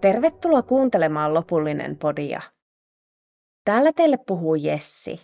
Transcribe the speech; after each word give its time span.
Tervetuloa 0.00 0.62
kuuntelemaan 0.62 1.34
lopullinen 1.34 1.96
podia. 1.98 2.40
Täällä 3.64 3.92
teille 3.92 4.16
puhuu 4.26 4.54
Jessi. 4.54 5.20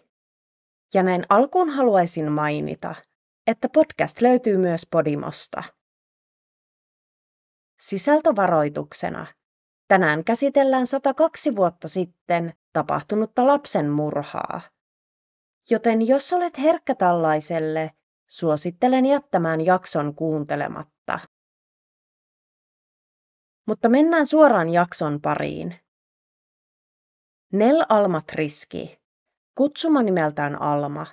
Ja 0.94 1.02
näin 1.02 1.26
alkuun 1.28 1.70
haluaisin 1.70 2.32
mainita, 2.32 2.94
että 3.46 3.68
podcast 3.68 4.20
löytyy 4.20 4.56
myös 4.56 4.86
Podimosta. 4.90 5.62
Sisältövaroituksena. 7.80 9.26
Tänään 9.88 10.24
käsitellään 10.24 10.86
102 10.86 11.56
vuotta 11.56 11.88
sitten 11.88 12.54
tapahtunutta 12.72 13.46
lapsen 13.46 13.90
murhaa. 13.90 14.60
Joten 15.70 16.08
jos 16.08 16.32
olet 16.32 16.58
herkkä 16.58 16.94
tällaiselle, 16.94 17.90
suosittelen 18.26 19.06
jättämään 19.06 19.60
jakson 19.60 20.14
kuuntelematta. 20.14 21.18
Mutta 23.66 23.88
mennään 23.88 24.26
suoraan 24.26 24.68
jakson 24.68 25.20
pariin. 25.20 25.74
Nell 27.52 27.82
Alma 27.88 28.20
Triski, 28.20 28.98
kutsuma 29.54 30.02
nimeltään 30.02 30.62
Alma, 30.62 31.06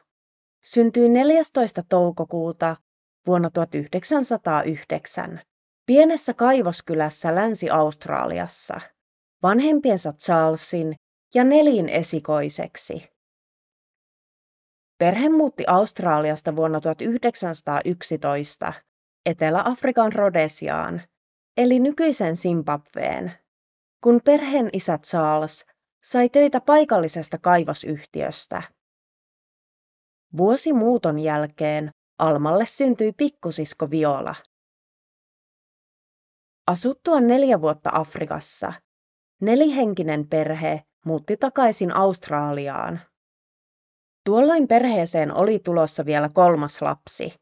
syntyi 0.64 1.10
14. 1.10 1.82
toukokuuta 1.90 2.76
vuonna 3.28 3.50
1909 3.50 5.42
pienessä 5.86 6.34
kaivoskylässä 6.34 7.36
Länsi-Australiassa 7.36 8.82
vanhempiensa 9.44 10.12
Charlesin 10.12 10.96
ja 11.36 11.44
Nelin 11.44 11.90
esikoiseksi. 11.90 13.14
Perhe 14.98 15.30
muutti 15.30 15.64
Australiasta 15.68 16.56
vuonna 16.56 16.82
1911 16.82 18.74
Etelä-Afrikan 19.26 20.14
Rodesiaan, 20.14 21.02
eli 21.58 21.80
nykyisen 21.80 22.36
Zimbabween, 22.38 23.32
kun 24.04 24.22
perheen 24.26 24.70
isä 24.74 24.98
Charles 24.98 25.66
sai 26.04 26.30
töitä 26.30 26.62
paikallisesta 26.62 27.38
kaivosyhtiöstä. 27.38 28.64
Vuosi 30.38 30.74
muuton 30.74 31.20
jälkeen 31.20 31.90
Almalle 32.20 32.66
syntyi 32.66 33.12
pikkusisko 33.12 33.90
Viola. 33.90 34.36
Asuttua 36.68 37.20
neljä 37.20 37.62
vuotta 37.62 37.90
Afrikassa, 37.94 38.74
nelihenkinen 39.42 40.28
perhe 40.28 40.84
muutti 41.06 41.38
takaisin 41.38 41.96
Australiaan. 41.96 43.02
Tuolloin 44.26 44.68
perheeseen 44.68 45.36
oli 45.36 45.60
tulossa 45.60 46.06
vielä 46.06 46.30
kolmas 46.34 46.82
lapsi, 46.82 47.34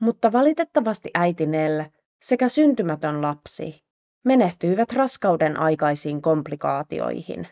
mutta 0.00 0.32
valitettavasti 0.32 1.10
äiti 1.14 1.46
Nell 1.46 1.80
sekä 2.22 2.48
syntymätön 2.48 3.22
lapsi 3.22 3.80
menehtyivät 4.24 4.92
raskauden 4.92 5.60
aikaisiin 5.60 6.22
komplikaatioihin. 6.22 7.48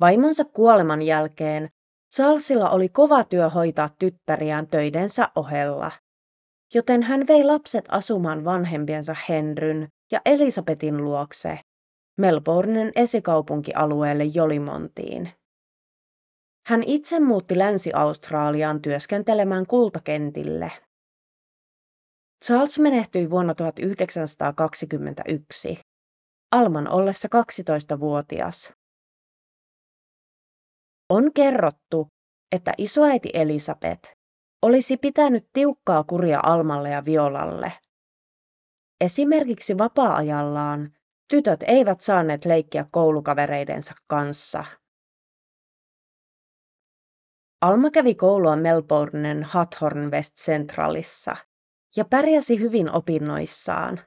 Vaimonsa 0.00 0.44
kuoleman 0.44 1.02
jälkeen 1.02 1.68
Charlesilla 2.14 2.70
oli 2.70 2.88
kova 2.88 3.24
työ 3.24 3.48
hoitaa 3.48 3.88
tyttäriään 3.98 4.66
töidensä 4.66 5.28
ohella, 5.36 5.92
joten 6.74 7.02
hän 7.02 7.26
vei 7.26 7.44
lapset 7.44 7.84
asumaan 7.88 8.44
vanhempiensa 8.44 9.16
Henryn 9.28 9.88
ja 10.12 10.20
Elisabetin 10.24 11.04
luokse 11.04 11.60
Melbournen 12.18 12.92
esikaupunkialueelle 12.96 14.24
Jolimontiin. 14.24 15.30
Hän 16.66 16.82
itse 16.86 17.20
muutti 17.20 17.58
Länsi-Australiaan 17.58 18.82
työskentelemään 18.82 19.66
kultakentille. 19.66 20.72
Charles 22.44 22.78
menehtyi 22.78 23.30
vuonna 23.30 23.54
1921, 23.54 25.80
Alman 26.52 26.90
ollessa 26.90 27.28
12-vuotias. 27.28 28.72
On 31.08 31.32
kerrottu, 31.32 32.08
että 32.52 32.72
isoäiti 32.78 33.30
Elisabeth 33.34 34.12
olisi 34.62 34.96
pitänyt 34.96 35.48
tiukkaa 35.52 36.04
kuria 36.04 36.40
Almalle 36.42 36.90
ja 36.90 37.04
Violalle. 37.04 37.72
Esimerkiksi 39.00 39.78
vapaa-ajallaan 39.78 40.92
tytöt 41.30 41.64
eivät 41.66 42.00
saaneet 42.00 42.44
leikkiä 42.44 42.86
koulukavereidensa 42.90 43.94
kanssa. 44.06 44.64
Alma 47.60 47.90
kävi 47.90 48.14
koulua 48.14 48.56
Melbournen 48.56 49.44
Hathorn 49.44 50.10
West 50.10 50.36
Centralissa 50.36 51.36
ja 51.96 52.04
pärjäsi 52.04 52.60
hyvin 52.60 52.90
opinnoissaan. 52.90 54.00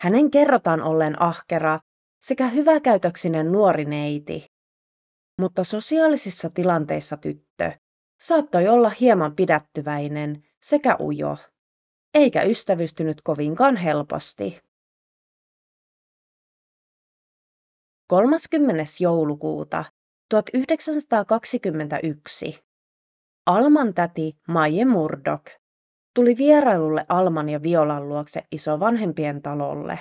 Hänen 0.00 0.30
kerrotaan 0.30 0.82
olleen 0.82 1.22
ahkera 1.22 1.80
sekä 2.22 2.48
hyväkäytöksinen 2.48 3.52
nuori 3.52 3.84
neiti, 3.84 4.46
mutta 5.40 5.64
sosiaalisissa 5.64 6.50
tilanteissa 6.50 7.16
tyttö 7.16 7.72
saattoi 8.20 8.68
olla 8.68 8.90
hieman 8.90 9.36
pidättyväinen 9.36 10.44
sekä 10.62 10.96
ujo, 11.00 11.36
eikä 12.14 12.42
ystävystynyt 12.42 13.20
kovinkaan 13.24 13.76
helposti. 13.76 14.60
30. 18.08 18.84
joulukuuta 19.00 19.84
1921 20.30 22.60
Alman 23.46 23.94
täti 23.94 24.36
Maije 24.48 24.84
Murdoch 24.84 25.58
tuli 26.18 26.36
vierailulle 26.36 27.06
Alman 27.08 27.48
ja 27.48 27.62
Violan 27.62 28.08
luokse 28.08 28.42
isovanhempien 28.52 29.42
talolle. 29.42 29.98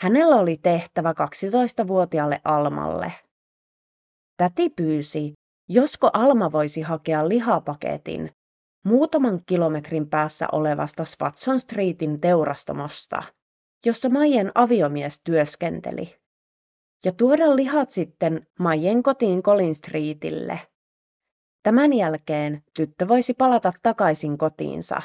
Hänellä 0.00 0.36
oli 0.36 0.56
tehtävä 0.56 1.12
12-vuotiaalle 1.12 2.40
Almalle. 2.44 3.12
Täti 4.36 4.70
pyysi, 4.70 5.32
josko 5.68 6.10
Alma 6.12 6.52
voisi 6.52 6.82
hakea 6.82 7.28
lihapaketin 7.28 8.30
muutaman 8.84 9.40
kilometrin 9.46 10.08
päässä 10.08 10.46
olevasta 10.52 11.04
Swatson 11.04 11.60
Streetin 11.60 12.20
teurastamosta, 12.20 13.22
jossa 13.86 14.08
Maijen 14.08 14.52
aviomies 14.54 15.20
työskenteli 15.24 16.16
ja 17.04 17.12
tuoda 17.12 17.56
lihat 17.56 17.90
sitten 17.90 18.46
Majen 18.58 19.02
kotiin 19.02 19.42
Colin 19.42 19.74
Streetille. 19.74 20.60
Tämän 21.66 21.92
jälkeen 21.92 22.62
tyttö 22.76 23.08
voisi 23.08 23.34
palata 23.34 23.72
takaisin 23.82 24.38
kotiinsa. 24.38 25.02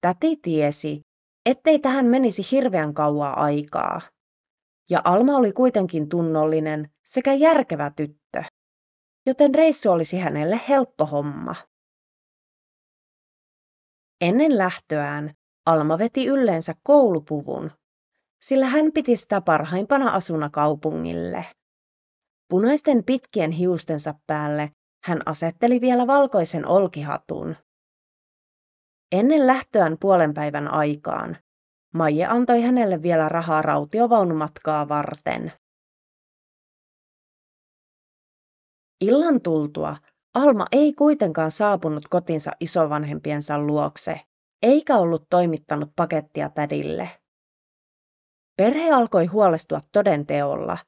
Täti 0.00 0.36
tiesi, 0.42 1.00
ettei 1.46 1.78
tähän 1.78 2.06
menisi 2.06 2.42
hirveän 2.50 2.94
kauaa 2.94 3.42
aikaa. 3.42 4.00
Ja 4.90 5.00
Alma 5.04 5.36
oli 5.36 5.52
kuitenkin 5.52 6.08
tunnollinen 6.08 6.90
sekä 7.04 7.34
järkevä 7.34 7.90
tyttö, 7.96 8.44
joten 9.26 9.54
reissu 9.54 9.90
olisi 9.90 10.18
hänelle 10.18 10.60
helppo 10.68 11.06
homma. 11.06 11.54
Ennen 14.20 14.58
lähtöään 14.58 15.34
Alma 15.66 15.98
veti 15.98 16.26
yleensä 16.26 16.74
koulupuvun 16.82 17.70
sillä 18.42 18.66
hän 18.66 18.92
piti 18.92 19.16
sitä 19.16 19.40
parhaimpana 19.40 20.10
asuna 20.10 20.50
kaupungille. 20.50 21.46
Punaisten 22.54 23.04
pitkien 23.04 23.50
hiustensa 23.50 24.14
päälle 24.26 24.70
hän 25.04 25.20
asetteli 25.26 25.80
vielä 25.80 26.06
valkoisen 26.06 26.66
olkihatun. 26.66 27.56
Ennen 29.12 29.46
lähtöään 29.46 29.96
puolen 30.00 30.34
päivän 30.34 30.68
aikaan 30.68 31.36
Maije 31.94 32.26
antoi 32.26 32.62
hänelle 32.62 33.02
vielä 33.02 33.28
rahaa 33.28 33.62
rautiovaunumatkaa 33.62 34.88
varten. 34.88 35.52
Illan 39.00 39.40
tultua 39.42 39.96
Alma 40.34 40.66
ei 40.72 40.92
kuitenkaan 40.92 41.50
saapunut 41.50 42.08
kotinsa 42.08 42.50
isovanhempiensa 42.60 43.58
luokse, 43.58 44.20
eikä 44.62 44.96
ollut 44.96 45.26
toimittanut 45.30 45.92
pakettia 45.96 46.48
tädille. 46.48 47.10
Perhe 48.56 48.92
alkoi 48.92 49.26
huolestua 49.26 49.78
todenteolla 49.92 50.78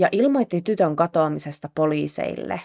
ja 0.00 0.08
ilmoitti 0.12 0.62
tytön 0.62 0.96
katoamisesta 0.96 1.68
poliiseille. 1.74 2.60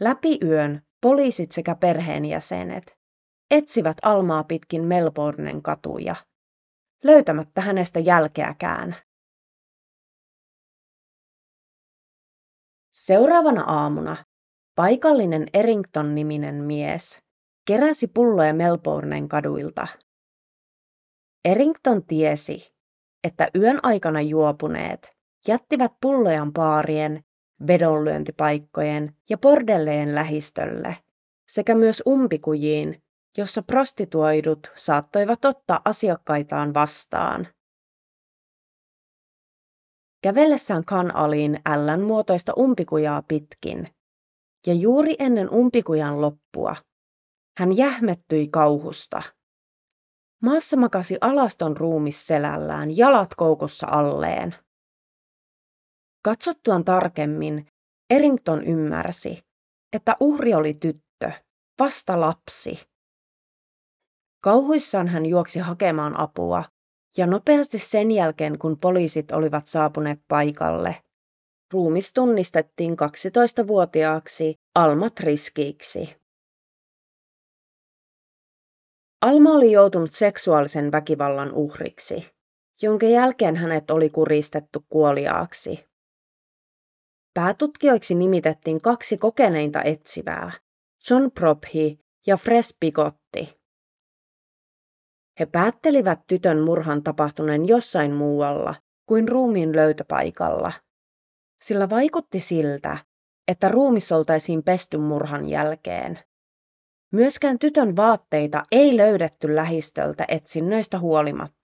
Läpi 0.00 0.38
yön 0.44 0.82
poliisit 1.00 1.52
sekä 1.52 1.74
perheenjäsenet 1.74 2.98
etsivät 3.50 3.96
Almaa 4.02 4.44
pitkin 4.44 4.84
Melbournen 4.84 5.62
katuja, 5.62 6.16
löytämättä 7.04 7.60
hänestä 7.60 8.00
jälkeäkään. 8.00 8.96
Seuraavana 12.92 13.64
aamuna 13.66 14.16
paikallinen 14.74 15.46
Errington-niminen 15.52 16.54
mies 16.54 17.20
keräsi 17.66 18.06
pulloja 18.06 18.54
Melbournen 18.54 19.28
kaduilta. 19.28 19.88
Errington 21.44 22.06
tiesi, 22.06 22.74
että 23.24 23.48
yön 23.56 23.78
aikana 23.82 24.20
juopuneet 24.20 25.13
jättivät 25.48 25.92
pullojan 26.00 26.52
paarien, 26.52 27.24
vedonlyöntipaikkojen 27.66 29.16
ja 29.30 29.38
bordelleen 29.38 30.14
lähistölle 30.14 30.96
sekä 31.48 31.74
myös 31.74 32.02
umpikujiin, 32.06 33.02
jossa 33.38 33.62
prostituoidut 33.62 34.72
saattoivat 34.74 35.44
ottaa 35.44 35.80
asiakkaitaan 35.84 36.74
vastaan. 36.74 37.48
Kävellessään 40.22 40.84
Kan 40.84 41.16
Aliin 41.16 41.60
ällän 41.66 42.00
muotoista 42.00 42.52
umpikujaa 42.58 43.22
pitkin, 43.22 43.88
ja 44.66 44.74
juuri 44.74 45.14
ennen 45.18 45.50
umpikujan 45.50 46.20
loppua, 46.20 46.76
hän 47.58 47.76
jähmettyi 47.76 48.48
kauhusta. 48.48 49.22
Maassa 50.42 50.76
makasi 50.76 51.18
alaston 51.20 51.76
ruumis 51.76 52.26
selällään, 52.26 52.96
jalat 52.96 53.34
koukussa 53.34 53.86
alleen. 53.86 54.54
Katsottuaan 56.24 56.84
tarkemmin, 56.84 57.66
Errington 58.10 58.64
ymmärsi, 58.64 59.42
että 59.92 60.16
uhri 60.20 60.54
oli 60.54 60.74
tyttö, 60.74 61.32
vasta 61.78 62.20
lapsi. 62.20 62.86
Kauhuissaan 64.42 65.08
hän 65.08 65.26
juoksi 65.26 65.58
hakemaan 65.58 66.20
apua, 66.20 66.64
ja 67.16 67.26
nopeasti 67.26 67.78
sen 67.78 68.10
jälkeen, 68.10 68.58
kun 68.58 68.78
poliisit 68.78 69.32
olivat 69.32 69.66
saapuneet 69.66 70.20
paikalle, 70.28 71.02
ruumis 71.72 72.12
tunnistettiin 72.12 72.92
12-vuotiaaksi 72.92 74.54
Alma 74.74 75.10
Triskiiksi. 75.10 76.16
Alma 79.22 79.50
oli 79.50 79.72
joutunut 79.72 80.12
seksuaalisen 80.12 80.92
väkivallan 80.92 81.52
uhriksi, 81.52 82.30
jonka 82.82 83.06
jälkeen 83.06 83.56
hänet 83.56 83.90
oli 83.90 84.10
kuristettu 84.10 84.84
kuoliaaksi. 84.88 85.93
Päätutkijoiksi 87.34 88.14
nimitettiin 88.14 88.80
kaksi 88.80 89.16
kokeneinta 89.16 89.82
etsivää, 89.82 90.52
John 91.10 91.30
Prophi 91.30 91.98
ja 92.26 92.36
Fres 92.36 92.76
Pigotti. 92.80 93.54
He 95.40 95.46
päättelivät 95.46 96.20
tytön 96.26 96.60
murhan 96.60 97.02
tapahtuneen 97.02 97.68
jossain 97.68 98.12
muualla 98.12 98.74
kuin 99.06 99.28
ruumiin 99.28 99.76
löytöpaikalla, 99.76 100.72
sillä 101.62 101.90
vaikutti 101.90 102.40
siltä, 102.40 102.98
että 103.48 103.68
ruumis 103.68 104.12
oltaisiin 104.12 104.62
pesty 104.62 104.98
murhan 104.98 105.48
jälkeen. 105.48 106.18
Myöskään 107.12 107.58
tytön 107.58 107.96
vaatteita 107.96 108.62
ei 108.72 108.96
löydetty 108.96 109.54
lähistöltä 109.54 110.24
etsinnöistä 110.28 110.98
huolimatta. 110.98 111.63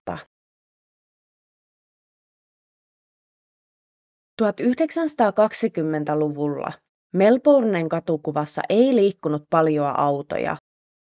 1920-luvulla 4.42 6.72
Melbournen 7.12 7.88
katukuvassa 7.88 8.62
ei 8.68 8.96
liikkunut 8.96 9.42
paljoa 9.50 9.90
autoja, 9.90 10.56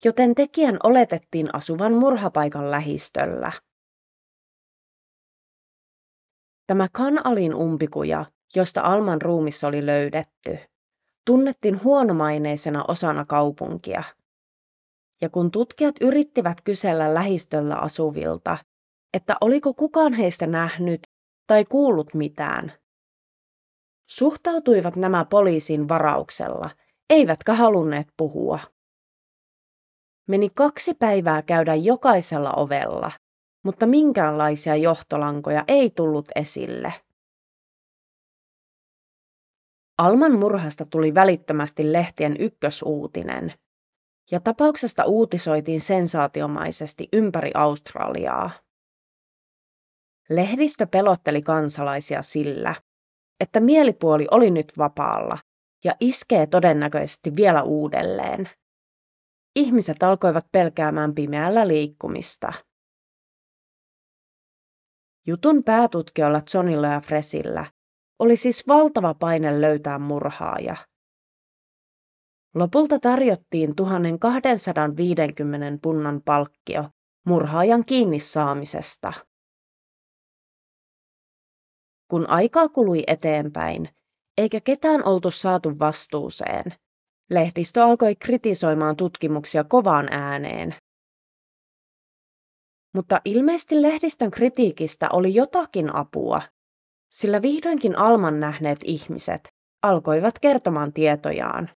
joten 0.05 0.35
tekijän 0.35 0.77
oletettiin 0.83 1.55
asuvan 1.55 1.93
murhapaikan 1.93 2.71
lähistöllä. 2.71 3.53
Tämä 6.67 6.87
Kanalin 6.93 7.55
umpikuja, 7.55 8.25
josta 8.57 8.81
Alman 8.81 9.23
ruumissa 9.23 9.69
oli 9.69 9.87
löydetty, 9.87 10.59
tunnettiin 11.25 11.85
huonomaineisena 11.85 12.85
osana 12.89 13.25
kaupunkia. 13.25 14.03
Ja 15.23 15.29
kun 15.29 15.51
tutkijat 15.51 15.95
yrittivät 16.01 16.61
kysellä 16.61 17.15
lähistöllä 17.15 17.77
asuvilta, 17.77 18.59
että 19.15 19.37
oliko 19.41 19.75
kukaan 19.75 20.13
heistä 20.13 20.47
nähnyt 20.47 21.01
tai 21.47 21.65
kuullut 21.65 22.15
mitään, 22.15 22.73
suhtautuivat 24.09 24.97
nämä 24.97 25.25
poliisin 25.25 25.89
varauksella, 25.89 26.71
eivätkä 27.11 27.55
halunneet 27.55 28.09
puhua. 28.17 28.61
Meni 30.29 30.51
kaksi 30.55 30.95
päivää 30.95 31.43
käydä 31.43 31.75
jokaisella 31.75 32.53
ovella, 32.53 33.13
mutta 33.63 33.87
minkäänlaisia 33.87 34.77
johtolankoja 34.77 35.65
ei 35.69 35.91
tullut 35.91 36.29
esille. 36.35 36.95
Alman 39.99 40.39
murhasta 40.39 40.85
tuli 40.91 41.15
välittömästi 41.15 41.93
lehtien 41.93 42.37
ykkösuutinen, 42.39 43.53
ja 44.31 44.41
tapauksesta 44.41 45.05
uutisoitiin 45.05 45.81
sensaatiomaisesti 45.81 47.09
ympäri 47.13 47.51
Australiaa. 47.55 48.51
Lehdistö 50.31 50.87
pelotteli 50.87 51.41
kansalaisia 51.41 52.23
sillä, 52.23 52.75
että 53.41 53.61
mielipuoli 53.61 54.27
oli 54.31 54.51
nyt 54.51 54.73
vapaalla 54.79 55.39
ja 55.85 55.93
iskee 56.01 56.47
todennäköisesti 56.47 57.37
vielä 57.37 57.63
uudelleen. 57.63 58.49
Ihmiset 59.57 60.03
alkoivat 60.03 60.47
pelkäämään 60.53 61.15
pimeällä 61.15 61.69
liikkumista. 61.69 62.53
Jutun 65.27 65.65
päätutkijoilla 65.65 66.41
Johnilla 66.55 66.87
ja 66.87 67.01
Fresillä 67.01 67.67
oli 68.19 68.37
siis 68.37 68.69
valtava 68.69 69.15
paine 69.15 69.61
löytää 69.61 69.99
murhaaja. 69.99 70.77
Lopulta 72.55 72.99
tarjottiin 72.99 73.77
1250 73.77 75.79
punnan 75.83 76.23
palkkio 76.25 76.85
murhaajan 77.27 77.85
kiinni 77.85 78.19
saamisesta. 78.19 79.13
Kun 82.09 82.31
aikaa 82.31 82.69
kului 82.69 83.05
eteenpäin, 83.07 83.89
eikä 84.39 84.61
ketään 84.61 85.05
oltu 85.05 85.31
saatu 85.31 85.79
vastuuseen, 85.79 86.65
lehdistö 87.31 87.85
alkoi 87.85 88.17
kritisoimaan 88.17 88.97
tutkimuksia 88.97 89.65
kovaan 89.65 90.09
ääneen. 90.11 90.75
Mutta 92.95 93.21
ilmeisesti 93.25 93.83
lehdistön 93.83 94.31
kritiikistä 94.31 95.09
oli 95.13 95.35
jotakin 95.35 95.97
apua, 95.97 96.43
sillä 97.09 97.43
vihdoinkin 97.43 97.99
Alman 97.99 98.41
nähneet 98.41 98.79
ihmiset 98.85 99.49
alkoivat 99.83 100.39
kertomaan 100.39 100.93
tietojaan. 100.93 101.71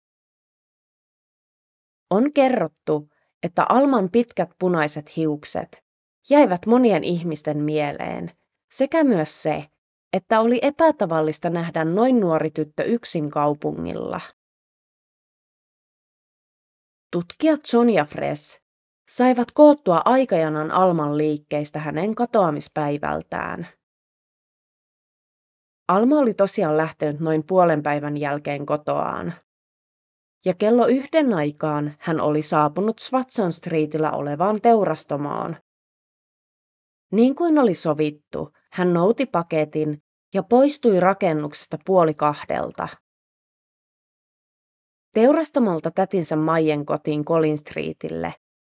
On 2.10 2.34
kerrottu, 2.34 3.10
että 3.44 3.66
Alman 3.70 4.10
pitkät 4.12 4.50
punaiset 4.60 5.16
hiukset 5.16 5.84
jäivät 6.30 6.66
monien 6.66 7.04
ihmisten 7.04 7.58
mieleen, 7.58 8.32
sekä 8.72 9.04
myös 9.04 9.44
se, 9.44 9.66
että 10.14 10.40
oli 10.40 10.60
epätavallista 10.62 11.50
nähdä 11.50 11.86
noin 11.86 12.20
nuori 12.20 12.52
tyttö 12.52 12.84
yksin 12.84 13.30
kaupungilla. 13.30 14.22
Tutkijat 17.12 17.66
Sonja 17.66 18.06
Fres 18.06 18.62
saivat 19.10 19.52
koottua 19.52 20.02
aikajanan 20.06 20.72
Alman 20.72 21.18
liikkeistä 21.18 21.80
hänen 21.80 22.16
katoamispäivältään. 22.16 23.68
Alma 25.88 26.20
oli 26.20 26.34
tosiaan 26.34 26.78
lähtenyt 26.78 27.20
noin 27.20 27.44
puolen 27.48 27.84
päivän 27.84 28.18
jälkeen 28.18 28.66
kotoaan. 28.66 29.34
Ja 30.46 30.54
kello 30.54 30.88
yhden 30.88 31.34
aikaan 31.34 31.96
hän 32.00 32.22
oli 32.22 32.42
saapunut 32.42 33.00
Swatson 33.00 33.52
Streetillä 33.52 34.12
olevaan 34.12 34.62
teurastomaan. 34.62 35.58
Niin 37.12 37.36
kuin 37.36 37.60
oli 37.60 37.74
sovittu, 37.74 38.54
hän 38.72 38.94
nouti 38.94 39.26
paketin 39.26 40.04
ja 40.34 40.44
poistui 40.44 41.00
rakennuksesta 41.00 41.78
puoli 41.86 42.14
kahdelta. 42.14 42.88
Teurastamolta 45.14 45.92
tätinsä 45.92 46.36
Maijen 46.36 46.86
kotiin 46.86 47.26
Colin 47.26 47.58
Streetille 47.58 48.34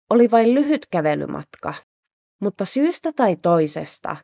oli 0.10 0.32
vain 0.32 0.54
lyhyt 0.54 0.86
kävelymatka, 0.92 1.74
mutta 2.42 2.66
syystä 2.66 3.12
tai 3.16 3.36
toisesta 3.36 4.16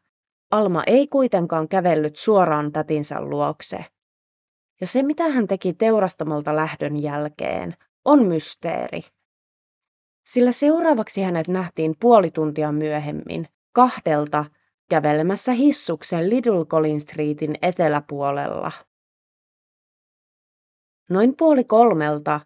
Alma 0.52 0.84
ei 0.88 1.08
kuitenkaan 1.08 1.68
kävellyt 1.68 2.16
suoraan 2.16 2.72
tätinsä 2.72 3.22
luokse. 3.22 3.86
Ja 4.82 4.88
se, 4.88 5.04
mitä 5.04 5.28
hän 5.28 5.48
teki 5.48 5.74
teurastamolta 5.74 6.56
lähdön 6.56 7.02
jälkeen, 7.02 7.76
on 8.06 8.26
mysteeri. 8.26 9.02
Sillä 10.26 10.52
seuraavaksi 10.52 11.22
hänet 11.22 11.48
nähtiin 11.48 11.96
puoli 12.00 12.32
tuntia 12.32 12.72
myöhemmin 12.72 13.48
kahdelta 13.72 14.46
kävelemässä 14.90 15.54
hissuksen 15.54 16.30
Little 16.30 16.66
Colin 16.66 17.02
Streetin 17.02 17.56
eteläpuolella. 17.62 18.72
Noin 21.10 21.36
puoli 21.36 21.64
kolmelta 21.64 22.42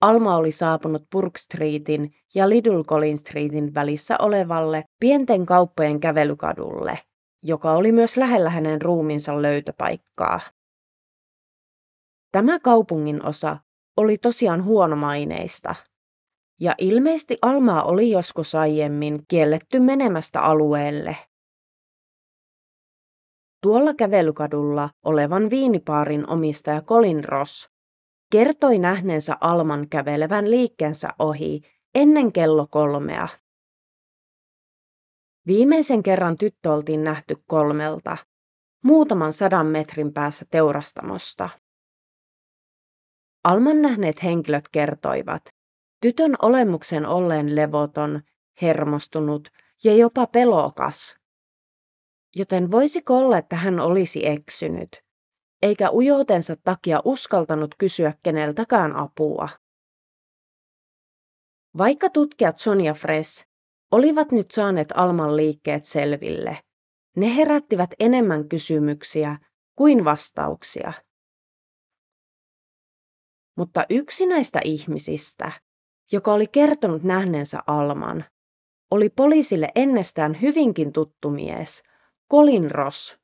Alma 0.00 0.36
oli 0.36 0.52
saapunut 0.52 1.02
Burke 1.12 1.38
Streetin 1.38 2.14
ja 2.34 2.48
Little 2.48 2.84
Colin 2.84 3.18
Streetin 3.18 3.74
välissä 3.74 4.16
olevalle 4.18 4.84
pienten 5.00 5.46
kauppojen 5.46 6.00
kävelykadulle, 6.00 6.98
joka 7.42 7.72
oli 7.72 7.92
myös 7.92 8.16
lähellä 8.16 8.50
hänen 8.50 8.82
ruuminsa 8.82 9.42
löytöpaikkaa. 9.42 10.40
Tämä 12.32 12.58
kaupungin 12.60 13.26
osa 13.26 13.56
oli 13.96 14.18
tosiaan 14.18 14.64
huonomaineista, 14.64 15.74
ja 16.60 16.74
ilmeisesti 16.78 17.38
Almaa 17.42 17.82
oli 17.82 18.10
joskus 18.10 18.54
aiemmin 18.54 19.22
kielletty 19.28 19.80
menemästä 19.80 20.40
alueelle. 20.40 21.16
Tuolla 23.62 23.94
kävelykadulla 23.94 24.90
olevan 25.04 25.50
viinipaarin 25.50 26.30
omistaja 26.30 26.82
Colin 26.82 27.24
Ross 27.24 27.68
kertoi 28.32 28.78
nähneensä 28.78 29.36
Alman 29.40 29.88
kävelevän 29.88 30.50
liikkeensä 30.50 31.08
ohi 31.18 31.60
ennen 31.94 32.32
kello 32.32 32.66
kolmea. 32.70 33.28
Viimeisen 35.46 36.02
kerran 36.02 36.36
tyttö 36.36 36.72
oltiin 36.72 37.04
nähty 37.04 37.36
kolmelta, 37.46 38.16
muutaman 38.84 39.32
sadan 39.32 39.66
metrin 39.66 40.12
päässä 40.12 40.46
teurastamosta. 40.50 41.48
Alman 43.44 43.82
nähneet 43.82 44.22
henkilöt 44.22 44.68
kertoivat, 44.72 45.42
tytön 46.02 46.34
olemuksen 46.42 47.06
olleen 47.06 47.56
levoton, 47.56 48.20
hermostunut 48.62 49.48
ja 49.84 49.94
jopa 49.94 50.26
pelokas. 50.26 51.16
Joten 52.36 52.70
voisiko 52.70 53.18
olla, 53.18 53.38
että 53.38 53.56
hän 53.56 53.80
olisi 53.80 54.26
eksynyt, 54.26 55.04
eikä 55.62 55.90
ujoutensa 55.90 56.56
takia 56.64 57.02
uskaltanut 57.04 57.74
kysyä 57.78 58.12
keneltäkään 58.22 58.96
apua. 58.96 59.48
Vaikka 61.78 62.10
tutkijat 62.10 62.58
Sonja 62.58 62.94
Fres 62.94 63.46
olivat 63.90 64.32
nyt 64.32 64.50
saaneet 64.50 64.88
Alman 64.94 65.36
liikkeet 65.36 65.84
selville, 65.84 66.58
ne 67.16 67.36
herättivät 67.36 67.90
enemmän 68.00 68.48
kysymyksiä 68.48 69.38
kuin 69.76 70.04
vastauksia. 70.04 70.92
Mutta 73.56 73.86
yksi 73.90 74.26
näistä 74.26 74.60
ihmisistä, 74.64 75.52
joka 76.12 76.32
oli 76.32 76.46
kertonut 76.46 77.02
nähneensä 77.02 77.58
Alman, 77.66 78.24
oli 78.90 79.08
poliisille 79.08 79.68
ennestään 79.74 80.40
hyvinkin 80.42 80.92
tuttu 80.92 81.30
mies, 81.30 81.82
Colin 82.32 82.70
Ross, 82.70 83.18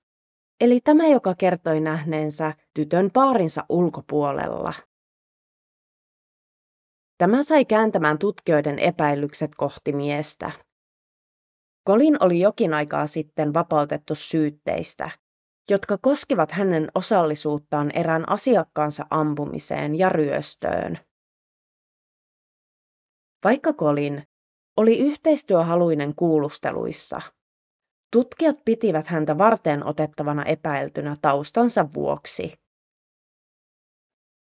eli 0.61 0.80
tämä, 0.80 1.06
joka 1.06 1.34
kertoi 1.34 1.80
nähneensä 1.80 2.54
tytön 2.75 3.11
paarinsa 3.12 3.64
ulkopuolella. 3.68 4.75
Tämä 7.18 7.42
sai 7.42 7.64
kääntämään 7.64 8.18
tutkijoiden 8.18 8.78
epäilykset 8.78 9.50
kohti 9.56 9.92
miestä. 9.92 10.52
Colin 11.88 12.25
oli 12.25 12.40
jokin 12.40 12.75
aikaa 12.75 13.06
sitten 13.06 13.54
vapautettu 13.54 14.14
syytteistä, 14.14 15.11
jotka 15.70 15.99
koskivat 15.99 16.50
hänen 16.50 16.88
osallisuuttaan 16.94 17.90
erään 17.94 18.28
asiakkaansa 18.28 19.06
ampumiseen 19.11 19.99
ja 19.99 20.08
ryöstöön. 20.08 20.99
Vaikka 23.44 23.73
Colin 23.73 24.23
oli 24.76 24.99
yhteistyöhaluinen 24.99 26.14
kuulusteluissa, 26.14 27.20
tutkijat 28.14 28.56
pitivät 28.64 29.06
häntä 29.06 29.38
varteen 29.38 29.87
otettavana 29.87 30.44
epäiltynä 30.44 31.16
taustansa 31.23 31.88
vuoksi. 31.94 32.52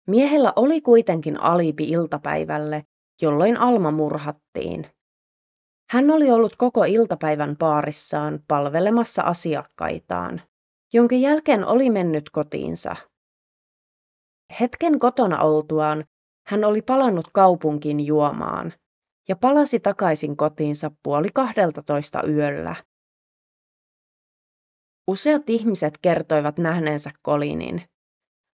Miehellä 0.07 0.53
oli 0.57 0.81
kuitenkin 0.81 1.41
alibi 1.41 1.85
iltapäivälle, 1.85 2.85
jolloin 3.23 3.57
Alma 3.57 3.91
murhattiin. 3.91 4.87
Hän 5.91 6.11
oli 6.11 6.31
ollut 6.31 6.57
koko 6.57 6.85
iltapäivän 6.85 7.57
paarissaan 7.57 8.41
palvelemassa 8.49 9.23
asiakkaitaan, 9.23 10.43
jonka 10.93 11.15
jälkeen 11.15 11.65
oli 11.65 11.91
mennyt 11.91 12.31
kotiinsa. 12.31 12.97
Hetken 14.61 14.99
kotona 14.99 15.39
oltuaan 15.43 16.05
hän 16.47 16.65
oli 16.65 16.83
palannut 16.83 17.27
kaupunkiin 17.35 18.07
juomaan 18.07 18.73
ja 19.29 19.37
palasi 19.37 19.81
takaisin 19.81 20.37
kotiinsa 20.37 20.91
puoli 21.03 21.29
kahdeltatoista 21.35 22.23
yöllä. 22.23 22.77
Useat 25.09 25.51
ihmiset 25.51 25.99
kertoivat 26.03 26.59
nähneensä 26.59 27.11
Kolinin, 27.23 27.83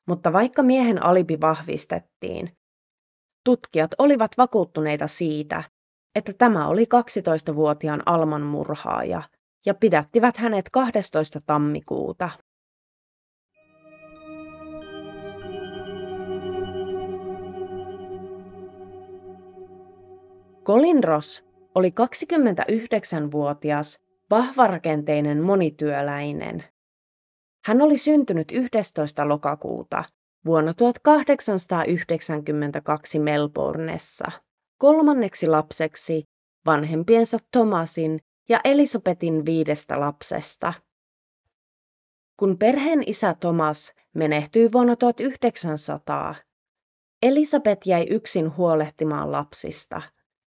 mutta 0.08 0.32
vaikka 0.32 0.62
miehen 0.62 1.04
alibi 1.04 1.40
vahvistettiin, 1.40 2.52
tutkijat 3.44 3.90
olivat 3.98 4.30
vakuuttuneita 4.38 5.06
siitä, 5.06 5.64
että 6.14 6.32
tämä 6.32 6.68
oli 6.68 6.84
12-vuotiaan 6.84 8.02
Alman 8.06 8.42
murhaaja 8.42 9.22
ja 9.66 9.74
pidättivät 9.74 10.36
hänet 10.36 10.64
12. 10.72 11.38
tammikuuta. 11.46 12.30
Colin 20.64 21.04
Ross 21.04 21.44
oli 21.74 21.90
29-vuotias, 21.90 24.00
vahvarakenteinen 24.30 25.42
monityöläinen. 25.42 26.64
Hän 27.64 27.82
oli 27.82 27.98
syntynyt 27.98 28.52
11. 28.52 29.28
lokakuuta 29.28 30.04
vuonna 30.44 30.74
1892 30.74 33.18
Melbourneessa 33.18 34.30
kolmanneksi 34.78 35.46
lapseksi 35.46 36.24
vanhempiensa 36.66 37.36
Thomasin 37.52 38.20
ja 38.48 38.60
Elisabetin 38.64 39.46
viidestä 39.46 40.00
lapsesta. 40.00 40.72
Kun 42.36 42.58
perheen 42.58 43.02
isä 43.06 43.36
Thomas 43.40 43.92
menehtyi 44.14 44.72
vuonna 44.72 44.96
1900, 44.96 46.34
Elisabeth 47.22 47.88
jäi 47.88 48.06
yksin 48.10 48.56
huolehtimaan 48.56 49.32
lapsista, 49.32 50.02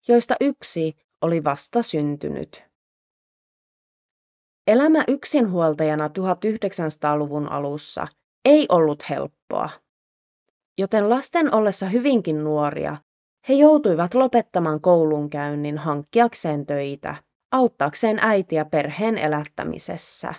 joista 0.08 0.36
yksi 0.42 0.94
oli 1.22 1.44
vasta 1.44 1.82
syntynyt. 1.82 2.67
Elämä 4.68 5.04
yksinhuoltajana 5.08 6.08
1900-luvun 6.08 7.52
alussa 7.52 8.08
ei 8.46 8.66
ollut 8.70 9.10
helppoa, 9.10 9.70
joten 10.78 11.10
lasten 11.10 11.56
ollessa 11.56 11.90
hyvinkin 11.90 12.44
nuoria 12.44 12.98
he 13.50 13.54
joutuivat 13.54 14.14
lopettamaan 14.14 14.82
koulunkäynnin 14.82 15.78
hankkiakseen 15.78 16.66
töitä, 16.66 17.16
auttaakseen 17.52 18.20
äitiä 18.22 18.66
perheen 18.66 19.18
elättämisessä. 19.18 20.34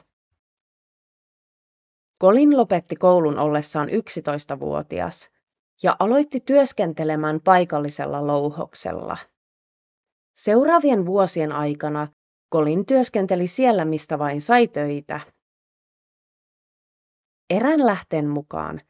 Colin 2.23 2.57
lopetti 2.57 2.97
koulun 2.97 3.39
ollessaan 3.39 3.89
11-vuotias 3.89 5.31
ja 5.83 5.97
aloitti 5.99 6.41
työskentelemään 6.41 7.41
paikallisella 7.41 8.27
louhoksella. 8.27 9.17
Seuraavien 10.33 11.07
vuosien 11.07 11.53
aikana 11.53 12.09
Colin 12.53 12.87
työskenteli 12.87 13.47
siellä, 13.47 13.85
mistä 13.85 14.19
vain 14.19 14.41
sai 14.41 14.69
töitä. 14.69 15.21
Erään 17.51 17.87
lähteen 17.87 18.29
mukaan 18.29 18.81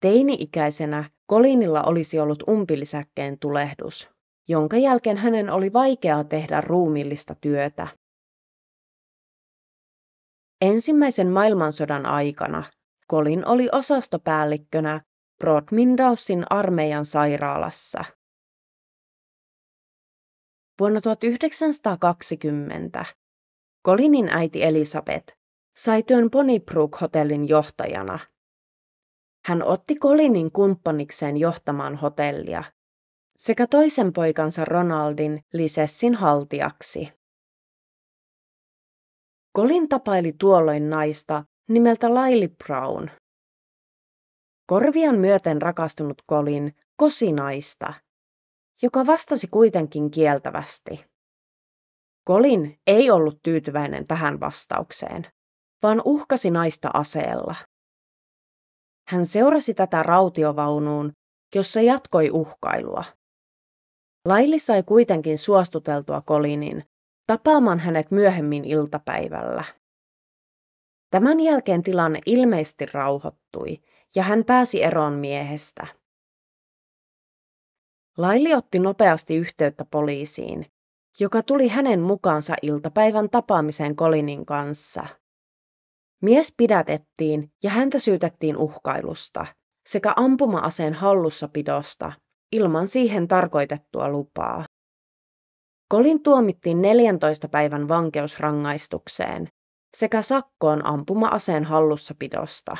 teini-ikäisenä 0.00 1.10
Colinilla 1.30 1.82
olisi 1.82 2.20
ollut 2.20 2.42
umpilisäkkeen 2.48 3.38
tulehdus, 3.38 4.10
jonka 4.48 4.76
jälkeen 4.76 5.16
hänen 5.16 5.50
oli 5.50 5.72
vaikeaa 5.72 6.24
tehdä 6.24 6.60
ruumillista 6.60 7.34
työtä. 7.40 7.88
Ensimmäisen 10.60 11.28
maailmansodan 11.28 12.06
aikana 12.06 12.64
Colin 13.10 13.48
oli 13.48 13.68
osastopäällikkönä 13.72 15.00
Broadmindausin 15.38 16.44
armeijan 16.50 17.06
sairaalassa. 17.06 18.04
Vuonna 20.80 21.00
1920 21.00 23.04
Colinin 23.86 24.28
äiti 24.28 24.62
Elisabeth 24.62 25.36
sai 25.76 26.02
työn 26.02 26.30
Ponnybrook-hotellin 26.30 27.48
johtajana– 27.48 28.18
hän 29.46 29.62
otti 29.62 29.94
Colinin 29.94 30.52
kumppanikseen 30.52 31.36
johtamaan 31.36 31.96
hotellia 31.96 32.64
sekä 33.36 33.66
toisen 33.66 34.12
poikansa 34.12 34.64
Ronaldin 34.64 35.44
Lisessin 35.52 36.14
haltiaksi. 36.14 37.08
Colin 39.56 39.88
tapaili 39.88 40.32
tuolloin 40.40 40.90
naista 40.90 41.44
nimeltä 41.68 42.14
Laili 42.14 42.48
Brown. 42.48 43.10
Korvian 44.66 45.18
myöten 45.18 45.62
rakastunut 45.62 46.22
Colin 46.30 46.76
kosi 46.96 47.32
naista, 47.32 47.94
joka 48.82 49.06
vastasi 49.06 49.46
kuitenkin 49.46 50.10
kieltävästi. 50.10 51.04
Colin 52.28 52.78
ei 52.86 53.10
ollut 53.10 53.42
tyytyväinen 53.42 54.06
tähän 54.06 54.40
vastaukseen, 54.40 55.26
vaan 55.82 56.02
uhkasi 56.04 56.50
naista 56.50 56.90
aseella. 56.94 57.54
Hän 59.08 59.26
seurasi 59.26 59.74
tätä 59.74 60.02
rautiovaunuun, 60.02 61.12
jossa 61.54 61.80
jatkoi 61.80 62.30
uhkailua. 62.30 63.04
Laili 64.28 64.58
sai 64.58 64.82
kuitenkin 64.82 65.38
suostuteltua 65.38 66.20
Kolinin 66.20 66.84
tapaamaan 67.26 67.78
hänet 67.78 68.10
myöhemmin 68.10 68.64
iltapäivällä. 68.64 69.64
Tämän 71.10 71.40
jälkeen 71.40 71.82
tilanne 71.82 72.20
ilmeisesti 72.26 72.86
rauhoittui 72.86 73.82
ja 74.14 74.22
hän 74.22 74.44
pääsi 74.44 74.82
eroon 74.82 75.12
miehestä. 75.12 75.86
Laili 78.18 78.54
otti 78.54 78.78
nopeasti 78.78 79.36
yhteyttä 79.36 79.84
poliisiin, 79.84 80.66
joka 81.20 81.42
tuli 81.42 81.68
hänen 81.68 82.00
mukaansa 82.00 82.54
iltapäivän 82.62 83.30
tapaamiseen 83.30 83.96
Kolinin 83.96 84.46
kanssa. 84.46 85.06
Mies 86.22 86.54
pidätettiin 86.56 87.52
ja 87.62 87.70
häntä 87.70 87.98
syytettiin 87.98 88.56
uhkailusta 88.56 89.46
sekä 89.86 90.12
ampuma-aseen 90.16 90.94
hallussapidosta 90.94 92.12
ilman 92.52 92.86
siihen 92.86 93.28
tarkoitettua 93.28 94.08
lupaa. 94.08 94.64
Colin 95.92 96.22
tuomittiin 96.22 96.82
14 96.82 97.48
päivän 97.48 97.88
vankeusrangaistukseen 97.88 99.48
sekä 99.96 100.22
sakkoon 100.22 100.86
ampuma-aseen 100.86 101.64
hallussapidosta. 101.64 102.76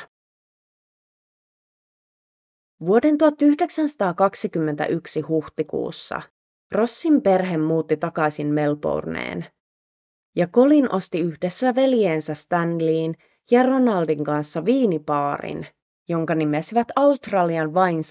Vuoden 2.85 3.17
1921 3.17 5.21
huhtikuussa 5.21 6.21
Rossin 6.71 7.21
perhe 7.21 7.57
muutti 7.57 7.97
takaisin 7.97 8.47
Melbourneen, 8.47 9.45
ja 10.35 10.47
Colin 10.47 10.93
osti 10.93 11.19
yhdessä 11.19 11.75
veljeensä 11.75 12.33
Stanleyin 12.33 13.15
ja 13.51 13.63
Ronaldin 13.63 14.23
kanssa 14.23 14.65
viinipaarin, 14.65 15.67
jonka 16.09 16.35
nimesivät 16.35 16.87
Australian 16.95 17.73
Wine 17.73 18.01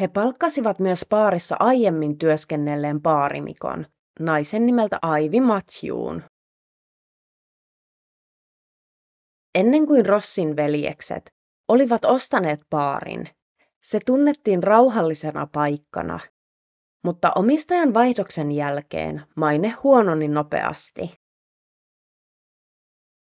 He 0.00 0.08
palkkasivat 0.08 0.78
myös 0.78 1.06
paarissa 1.08 1.56
aiemmin 1.58 2.18
työskennelleen 2.18 3.02
paarimikon, 3.02 3.86
naisen 4.20 4.66
nimeltä 4.66 4.98
Aivi 5.02 5.40
Matthewn. 5.40 6.20
Ennen 9.54 9.86
kuin 9.86 10.06
Rossin 10.06 10.56
veljekset 10.56 11.39
olivat 11.70 12.04
ostaneet 12.04 12.60
paarin, 12.70 13.28
se 13.82 13.98
tunnettiin 14.06 14.62
rauhallisena 14.62 15.48
paikkana, 15.52 16.20
mutta 17.04 17.32
omistajan 17.34 17.94
vaihdoksen 17.94 18.52
jälkeen 18.52 19.22
maine 19.36 19.68
huononi 19.68 20.28
nopeasti. 20.28 21.20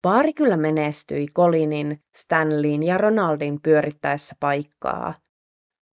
Paari 0.03 0.33
kyllä 0.33 0.57
menestyi 0.57 1.27
Colinin, 1.27 2.01
Stanleyin 2.17 2.83
ja 2.83 2.99
Ronaldin 2.99 3.63
pyörittäessä 3.63 4.37
paikkaa, 4.41 5.15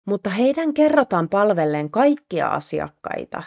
mutta 0.05 0.29
heidän 0.29 0.73
kerrotaan 0.73 1.29
palvelleen 1.29 1.91
kaikkia 1.91 2.47
asiakkaita, 2.47 3.43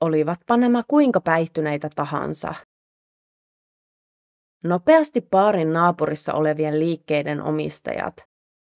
olivatpa 0.00 0.56
nämä 0.56 0.82
kuinka 0.88 1.20
päihtyneitä 1.20 1.90
tahansa. 1.96 2.54
Nopeasti 4.64 5.20
paarin 5.20 5.72
naapurissa 5.72 6.32
olevien 6.34 6.80
liikkeiden 6.80 7.42
omistajat 7.42 8.29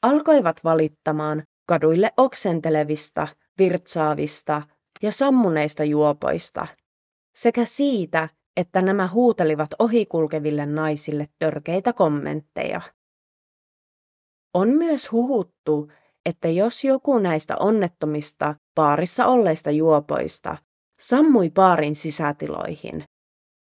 alkoivat 0.04 0.64
valittamaan 0.64 1.42
kaduille 1.66 2.10
oksentelevista, 2.16 3.28
virtsaavista 3.58 4.62
ja 5.02 5.12
sammuneista 5.12 5.84
juopoista 5.84 6.66
sekä 7.36 7.64
siitä, 7.64 8.28
että 8.56 8.82
nämä 8.82 9.08
huutelivat 9.08 9.70
ohikulkeville 9.78 10.66
naisille 10.66 11.26
törkeitä 11.38 11.92
kommentteja. 11.92 12.80
On 14.54 14.68
myös 14.68 15.12
huhuttu, 15.12 15.92
että 16.26 16.48
jos 16.48 16.84
joku 16.84 17.18
näistä 17.18 17.56
onnettomista 17.60 18.54
paarissa 18.74 19.26
olleista 19.26 19.70
juopoista 19.70 20.56
sammui 20.98 21.50
paarin 21.50 21.94
sisätiloihin, 21.94 23.04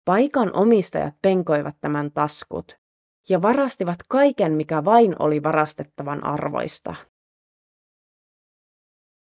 paikan 0.05 0.55
omistajat 0.55 1.15
penkoivat 1.21 1.75
tämän 1.81 2.11
taskut 2.11 2.80
ja 3.29 3.41
varastivat 3.41 3.97
kaiken, 4.07 4.53
mikä 4.53 4.85
vain 4.85 5.15
oli 5.19 5.43
varastettavan 5.43 6.23
arvoista. 6.23 6.95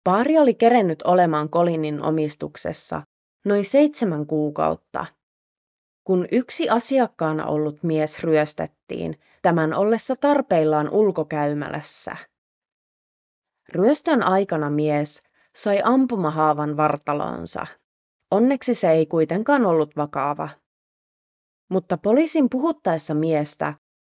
Paari 0.03 0.37
oli 0.37 0.53
kerennyt 0.53 1.01
olemaan 1.01 1.49
Kolinin 1.49 2.01
omistuksessa 2.01 3.01
noin 3.45 3.65
seitsemän 3.65 4.27
kuukautta, 4.27 5.05
kun 6.03 6.27
yksi 6.31 6.69
asiakkaana 6.69 7.45
ollut 7.45 7.83
mies 7.83 8.23
ryöstettiin 8.23 9.19
tämän 9.41 9.73
ollessa 9.73 10.15
tarpeillaan 10.15 10.89
ulkokäymälässä. 10.89 12.17
Ryöstön 13.69 14.23
aikana 14.23 14.69
mies 14.69 15.23
sai 15.55 15.81
ampumahaavan 15.83 16.77
vartalonsa. 16.77 17.67
Onneksi 18.31 18.73
se 18.73 18.91
ei 18.91 19.05
kuitenkaan 19.05 19.65
ollut 19.65 19.95
vakava. 19.95 20.49
Mutta 21.69 21.97
poliisin 21.97 22.49
puhuttaessa 22.49 23.13
miestä 23.13 23.73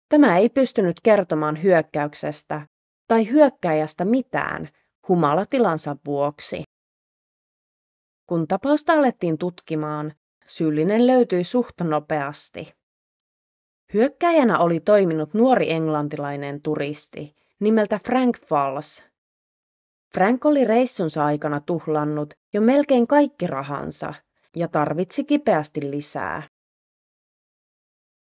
tämä 0.09 0.37
ei 0.37 0.49
pystynyt 0.49 0.99
kertomaan 1.03 1.63
hyökkäyksestä 1.63 2.67
tai 3.07 3.29
hyökkäjästä 3.29 4.05
mitään 4.05 4.69
humalatilansa 5.07 5.95
vuoksi. 6.05 6.63
Kun 8.27 8.47
tapausta 8.47 8.93
alettiin 8.93 9.37
tutkimaan, 9.37 10.13
syyllinen 10.45 11.07
löytyi 11.07 11.43
suht 11.43 11.81
nopeasti. 11.83 12.73
Hyökkäjänä 13.93 14.59
oli 14.59 14.79
toiminut 14.79 15.33
nuori 15.33 15.71
englantilainen 15.71 16.61
turisti 16.61 17.35
nimeltä 17.59 17.99
Frank 18.05 18.37
Falls. 18.39 19.03
Frank 20.13 20.45
oli 20.45 20.63
reissunsa 20.63 21.25
aikana 21.25 21.59
tuhlannut 21.59 22.33
jo 22.53 22.61
melkein 22.61 23.07
kaikki 23.07 23.47
rahansa 23.47 24.13
ja 24.55 24.67
tarvitsi 24.67 25.23
kipeästi 25.23 25.91
lisää. 25.91 26.49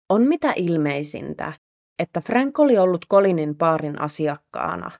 On 0.08 0.22
mitä 0.22 0.52
ilmeisintä, 0.56 1.52
että 1.98 2.20
Frank 2.20 2.58
oli 2.58 2.78
ollut 2.78 3.06
Colinin 3.10 3.56
paarin 3.56 4.00
asiakkaana, 4.00 4.90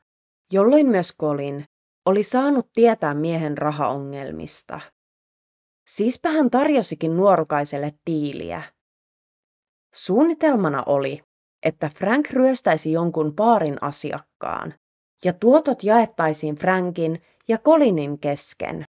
jolloin 0.53 0.87
myös 0.87 1.13
Colin 1.21 1.65
oli 2.07 2.23
saanut 2.23 2.69
tietää 2.73 3.15
miehen 3.15 3.59
rahaongelmista. 3.59 4.81
Siispä 5.89 6.29
hän 6.29 6.51
tarjosikin 6.51 7.17
nuorukaiselle 7.17 7.95
diiliä. 8.07 8.63
Suunnitelmana 9.95 10.83
oli, 10.87 11.23
että 11.63 11.91
Frank 11.99 12.31
ryöstäisi 12.31 12.93
jonkun 12.93 13.35
paarin 13.35 13.83
asiakkaan, 13.83 14.75
ja 15.25 15.33
tuotot 15.33 15.85
jaettaisiin 15.85 16.55
Frankin 16.55 17.23
ja 17.49 17.59
Colinin 17.59 18.19
kesken. 18.19 18.85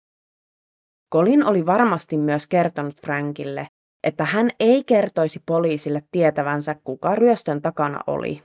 Colin 1.13 1.45
oli 1.45 1.65
varmasti 1.65 2.17
myös 2.17 2.47
kertonut 2.47 3.01
Frankille, 3.01 3.67
että 4.05 4.25
hän 4.25 4.49
ei 4.59 4.83
kertoisi 4.83 5.43
poliisille 5.45 6.03
tietävänsä, 6.11 6.75
kuka 6.83 7.15
ryöstön 7.15 7.61
takana 7.61 7.99
oli. 8.07 8.43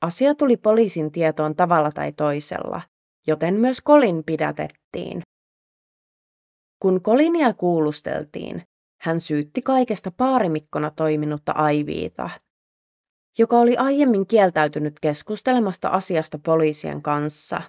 Asia 0.00 0.34
tuli 0.34 0.56
poliisin 0.56 1.12
tietoon 1.12 1.56
tavalla 1.56 1.90
tai 1.90 2.12
toisella, 2.12 2.82
joten 3.26 3.54
myös 3.54 3.82
Colin 3.82 4.24
pidätettiin. 4.24 5.22
Kun 6.82 7.00
Colinia 7.02 7.54
kuulusteltiin, 7.54 8.62
hän 9.00 9.20
syytti 9.20 9.62
kaikesta 9.62 10.10
paarimikkona 10.16 10.90
toiminutta 10.90 11.52
Aiviita, 11.52 12.30
joka 13.38 13.56
oli 13.56 13.76
aiemmin 13.76 14.26
kieltäytynyt 14.26 15.00
keskustelemasta 15.00 15.88
asiasta 15.88 16.38
poliisien 16.44 17.02
kanssa. 17.02 17.62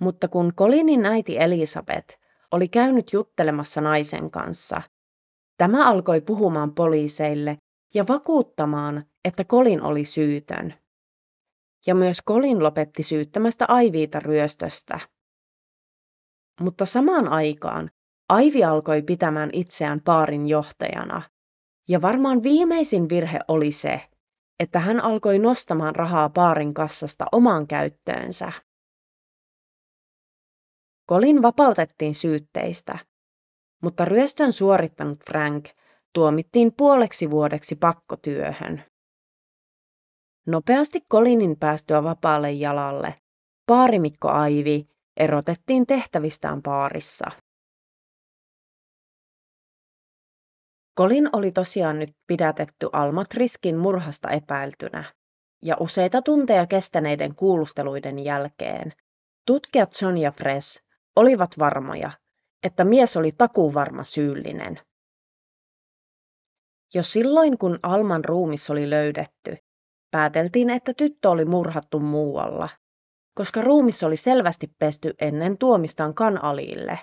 Mutta 0.00 0.28
kun 0.28 0.52
Colinin 0.56 1.06
äiti 1.06 1.38
Elisabeth 1.38 2.27
oli 2.52 2.68
käynyt 2.68 3.12
juttelemassa 3.12 3.80
naisen 3.80 4.30
kanssa, 4.30 4.82
tämä 5.58 5.88
alkoi 5.88 6.20
puhumaan 6.20 6.74
poliiseille 6.74 7.58
ja 7.94 8.04
vakuuttamaan, 8.08 9.04
että 9.24 9.44
Colin 9.44 9.82
oli 9.82 10.04
syytön. 10.04 10.74
Ja 11.86 11.94
myös 11.94 12.22
Colin 12.28 12.62
lopetti 12.62 13.02
syyttämästä 13.02 13.64
Aiviita 13.68 14.20
ryöstöstä. 14.20 15.00
Mutta 16.60 16.84
samaan 16.84 17.28
aikaan 17.28 17.90
Aivi 18.28 18.64
alkoi 18.64 19.02
pitämään 19.02 19.50
itseään 19.52 20.00
paarin 20.00 20.48
johtajana. 20.48 21.22
Ja 21.88 22.02
varmaan 22.02 22.42
viimeisin 22.42 23.08
virhe 23.08 23.38
oli 23.48 23.72
se, 23.72 24.00
että 24.60 24.80
hän 24.80 25.00
alkoi 25.00 25.38
nostamaan 25.38 25.96
rahaa 25.96 26.28
paarin 26.28 26.74
kassasta 26.74 27.24
omaan 27.32 27.66
käyttöönsä. 27.66 28.52
Colin 31.08 31.42
vapautettiin 31.42 32.14
syytteistä, 32.14 32.98
mutta 33.82 34.04
ryöstön 34.04 34.52
suorittanut 34.52 35.18
Frank 35.30 35.64
tuomittiin 36.12 36.72
puoleksi 36.76 37.30
vuodeksi 37.30 37.76
pakkotyöhön. 37.76 38.84
Nopeasti 40.46 41.00
Colinin 41.12 41.56
päästyä 41.58 42.02
vapaalle 42.02 42.52
jalalle, 42.52 43.14
paarimikko 43.66 44.28
Aivi 44.28 44.88
erotettiin 45.16 45.86
tehtävistään 45.86 46.62
paarissa. 46.62 47.26
Colin 50.98 51.28
oli 51.32 51.52
tosiaan 51.52 51.98
nyt 51.98 52.16
pidätetty 52.26 52.88
Almat 52.92 53.34
Riskin 53.34 53.76
murhasta 53.76 54.30
epäiltynä, 54.30 55.14
ja 55.64 55.76
useita 55.80 56.22
tunteja 56.22 56.66
kestäneiden 56.66 57.34
kuulusteluiden 57.34 58.18
jälkeen 58.18 58.92
tutkijat 59.46 59.90
John 60.02 60.18
ja 60.18 60.32
Fres 60.32 60.87
olivat 61.16 61.50
varmoja, 61.58 62.10
että 62.62 62.84
mies 62.84 63.16
oli 63.16 63.32
takuvarma 63.32 64.04
syyllinen. 64.04 64.80
Jo 66.94 67.02
silloin, 67.02 67.58
kun 67.58 67.78
Alman 67.82 68.24
ruumis 68.24 68.70
oli 68.70 68.90
löydetty, 68.90 69.56
pääteltiin, 70.10 70.70
että 70.70 70.94
tyttö 70.94 71.30
oli 71.30 71.44
murhattu 71.44 72.00
muualla, 72.00 72.68
koska 73.34 73.62
ruumis 73.62 74.02
oli 74.02 74.16
selvästi 74.16 74.72
pesty 74.78 75.14
ennen 75.20 75.58
tuomistaan 75.58 76.14
kanaliille. 76.14 76.98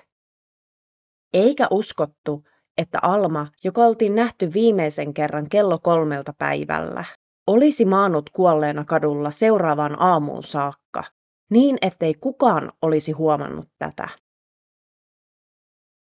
Eikä 1.33 1.67
uskottu, 1.71 2.43
että 2.77 2.99
Alma, 3.01 3.47
joka 3.63 3.81
oltiin 3.81 4.15
nähty 4.15 4.53
viimeisen 4.53 5.13
kerran 5.13 5.49
kello 5.49 5.79
kolmelta 5.83 6.33
päivällä, 6.37 7.05
olisi 7.47 7.85
maannut 7.85 8.29
kuolleena 8.29 8.85
kadulla 8.85 9.31
seuraavaan 9.31 10.01
aamuun 10.01 10.43
saakka, 10.43 11.03
niin 11.49 11.77
ettei 11.81 12.13
kukaan 12.13 12.71
olisi 12.81 13.12
huomannut 13.12 13.67
tätä. 13.79 14.08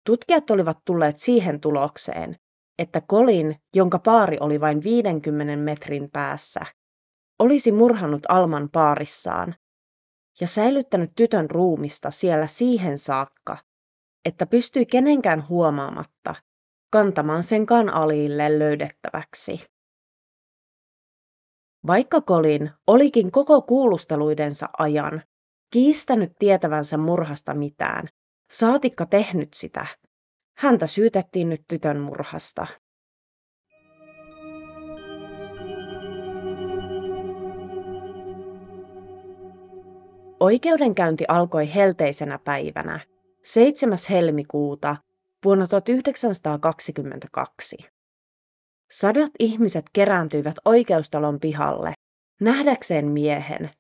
Tutkijat 0.07 0.51
olivat 0.51 0.79
tulleet 0.85 1.19
siihen 1.19 1.61
tulokseen, 1.61 2.37
että 2.79 3.01
Colin, 3.01 3.57
jonka 3.77 3.99
paari 3.99 4.37
oli 4.41 4.61
vain 4.61 4.85
50 4.85 5.57
metrin 5.57 6.11
päässä, 6.11 6.61
olisi 7.39 7.73
murhannut 7.73 8.23
Alman 8.29 8.69
paarissaan 8.71 9.55
ja 10.41 10.47
säilyttänyt 10.47 11.13
tytön 11.17 11.51
ruumista 11.51 12.11
siellä 12.11 12.47
siihen 12.47 12.99
saakka, 12.99 13.59
että 14.25 14.47
pystyi 14.47 14.87
kenenkään 14.87 15.49
huomaamatta 15.49 16.35
kantamaan 16.93 17.43
sen 17.43 17.67
kan 17.67 17.89
Aliille 17.89 18.59
löydettäväksi. 18.59 19.67
Vaikka 21.87 22.21
Colin 22.21 22.71
olikin 22.87 23.31
koko 23.31 23.63
kuulusteluidensa 23.63 24.69
ajan 24.79 25.23
kiistänyt 25.73 26.33
tietävänsä 26.39 26.97
murhasta 26.97 27.55
mitään, 27.55 28.09
saatikka 28.51 29.07
tehnyt 29.07 29.49
sitä, 29.55 29.87
häntä 30.57 30.87
syytettiin 30.87 31.49
nyt 31.49 31.63
tytön 31.69 32.01
murhasta. 32.01 32.67
Oikeudenkäynti 40.41 41.25
alkoi 41.29 41.75
helteisenä 41.75 42.39
päivänä, 42.39 43.01
7. 43.43 43.99
helmikuuta 44.11 44.97
vuonna 45.45 45.67
1922. 45.67 47.92
Sadat 48.93 49.31
ihmiset 49.39 49.85
kerääntyivät 49.93 50.55
oikeustalon 50.65 51.41
pihalle 51.41 51.95
nähdäkseen 52.41 53.07
miehen, 53.07 53.71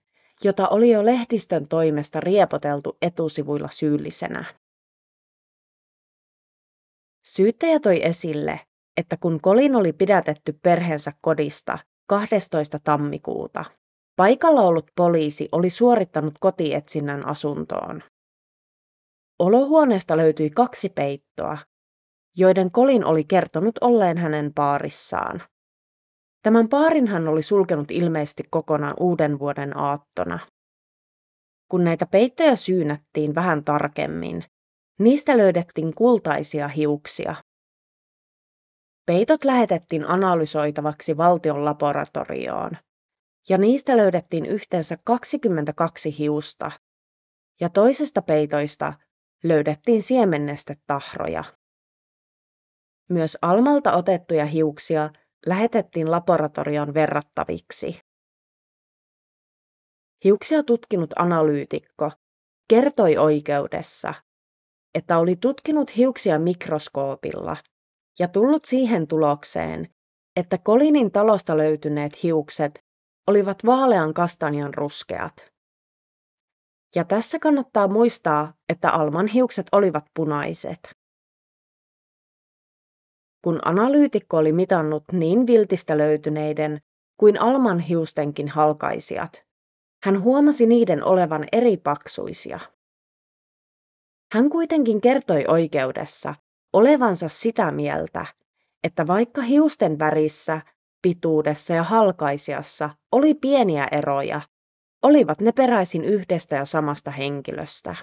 jota 0.45 0.69
oli 0.69 0.91
jo 0.91 1.05
lehdistön 1.05 1.69
toimesta 1.69 2.21
riepoteltu 2.21 2.97
etusivuilla 3.03 3.69
syyllisenä. 3.69 4.45
Syyttäjä 7.25 7.81
toi 7.81 8.07
esille, 8.07 8.61
että 8.97 9.17
kun 9.21 9.41
Kolin 9.41 9.77
oli 9.77 9.93
pidätetty 9.93 10.59
perheensä 10.63 11.13
kodista 11.21 11.79
12. 12.09 12.79
tammikuuta, 12.85 13.65
paikalla 14.17 14.61
ollut 14.61 14.91
poliisi 14.97 15.49
oli 15.53 15.71
suorittanut 15.71 16.35
kotietsinnän 16.41 17.27
asuntoon. 17.27 18.03
Olohuoneesta 19.39 20.17
löytyi 20.17 20.51
kaksi 20.51 20.89
peittoa, 20.89 21.59
joiden 22.37 22.71
Kolin 22.71 23.05
oli 23.05 23.25
kertonut 23.25 23.79
olleen 23.81 24.19
hänen 24.19 24.55
paarissaan. 24.55 25.43
Tämän 26.43 26.69
paarin 26.69 27.07
hän 27.07 27.29
oli 27.29 27.43
sulkenut 27.43 27.91
ilmeisesti 27.91 28.43
kokonaan 28.51 28.95
uuden 29.01 29.39
vuoden 29.39 29.77
aattona. 29.77 30.39
Kun 31.71 31.85
näitä 31.85 32.07
peittoja 32.07 32.57
syynättiin 32.57 33.35
vähän 33.35 33.65
tarkemmin, 33.65 34.45
niistä 34.99 35.37
löydettiin 35.37 35.95
kultaisia 35.95 36.69
hiuksia. 36.69 37.35
Peitot 39.07 39.45
lähetettiin 39.45 40.09
analysoitavaksi 40.09 41.17
valtion 41.17 41.65
laboratorioon, 41.65 42.71
ja 43.49 43.59
niistä 43.59 43.97
löydettiin 43.97 44.47
yhteensä 44.47 44.99
22 45.05 46.19
hiusta, 46.19 46.71
ja 47.61 47.69
toisesta 47.69 48.23
peitoista 48.23 48.93
löydettiin 49.45 50.03
siemennestetahroja. 50.03 51.45
Myös 53.13 53.39
Almalta 53.43 53.93
otettuja 53.93 54.47
hiuksia 54.47 55.11
lähetettiin 55.47 56.11
laboratorion 56.11 56.95
verrattaviksi. 56.95 58.01
Hiuksia 60.25 60.63
tutkinut 60.63 61.11
analyytikko 61.17 62.11
kertoi 62.69 63.17
oikeudessa, 63.17 64.15
että 64.95 65.19
oli 65.19 65.37
tutkinut 65.37 65.97
hiuksia 65.97 66.39
mikroskoopilla 66.39 67.57
ja 68.19 68.29
tullut 68.29 68.65
siihen 68.65 69.07
tulokseen, 69.07 69.89
että 70.37 70.59
Kolinin 70.59 71.13
talosta 71.13 71.57
löytyneet 71.57 72.23
hiukset 72.23 72.85
olivat 73.27 73.59
vaalean 73.67 74.15
kastanjan 74.15 74.75
ruskeat. 74.75 75.53
Ja 76.95 77.05
tässä 77.05 77.39
kannattaa 77.39 77.89
muistaa, 77.89 78.55
että 78.69 78.91
Alman 78.91 79.27
hiukset 79.27 79.67
olivat 79.73 80.05
punaiset. 80.15 81.02
Kun 83.43 83.59
analyytikko 83.65 84.37
oli 84.37 84.53
mitannut 84.53 85.05
niin 85.13 85.47
viltistä 85.47 85.99
löytyneiden 85.99 86.81
kuin 87.17 87.41
Alman 87.41 87.79
hiustenkin 87.79 88.49
halkaisijat, 88.49 89.43
hän 90.05 90.23
huomasi 90.23 90.67
niiden 90.67 91.05
olevan 91.05 91.45
eri 91.53 91.77
paksuisia. 91.77 92.61
Hän 94.33 94.51
kuitenkin 94.51 95.01
kertoi 95.01 95.45
oikeudessa 95.49 96.35
olevansa 96.73 97.29
sitä 97.29 97.71
mieltä, 97.71 98.27
että 98.85 99.07
vaikka 99.07 99.43
hiusten 99.43 99.99
värissä, 99.99 100.61
pituudessa 101.03 101.75
ja 101.75 101.83
halkaisijassa 101.83 102.91
oli 103.13 103.35
pieniä 103.35 103.89
eroja, 103.93 104.41
olivat 105.03 105.41
ne 105.41 105.53
peräisin 105.53 106.05
yhdestä 106.05 106.57
ja 106.57 106.65
samasta 106.65 107.11
henkilöstä. 107.11 107.97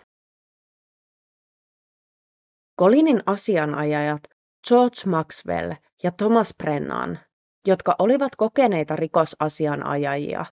Kolinin 2.76 3.24
asianajajat 3.26 4.22
George 4.68 5.02
Maxwell 5.06 5.72
ja 6.04 6.12
Thomas 6.12 6.54
Brennan, 6.58 7.20
jotka 7.68 7.96
olivat 8.00 8.36
kokeneita 8.36 8.96
rikosasianajajia, 8.96 10.46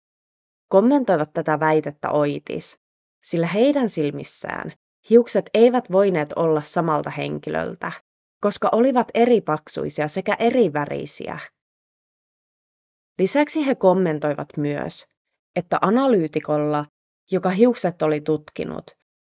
kommentoivat 0.68 1.32
tätä 1.32 1.60
väitettä 1.60 2.10
oitis, 2.10 2.78
sillä 3.24 3.46
heidän 3.46 3.88
silmissään 3.88 4.72
hiukset 5.10 5.50
eivät 5.54 5.92
voineet 5.92 6.32
olla 6.36 6.60
samalta 6.60 7.10
henkilöltä, 7.10 7.92
koska 8.40 8.68
olivat 8.72 9.08
eri 9.14 9.40
paksuisia 9.40 10.08
sekä 10.08 10.36
eri 10.38 10.72
värisiä. 10.72 11.38
Lisäksi 13.18 13.66
he 13.66 13.74
kommentoivat 13.74 14.48
myös, 14.56 15.06
että 15.56 15.78
analyytikolla, 15.80 16.86
joka 17.30 17.50
hiukset 17.50 18.02
oli 18.02 18.20
tutkinut, 18.20 18.90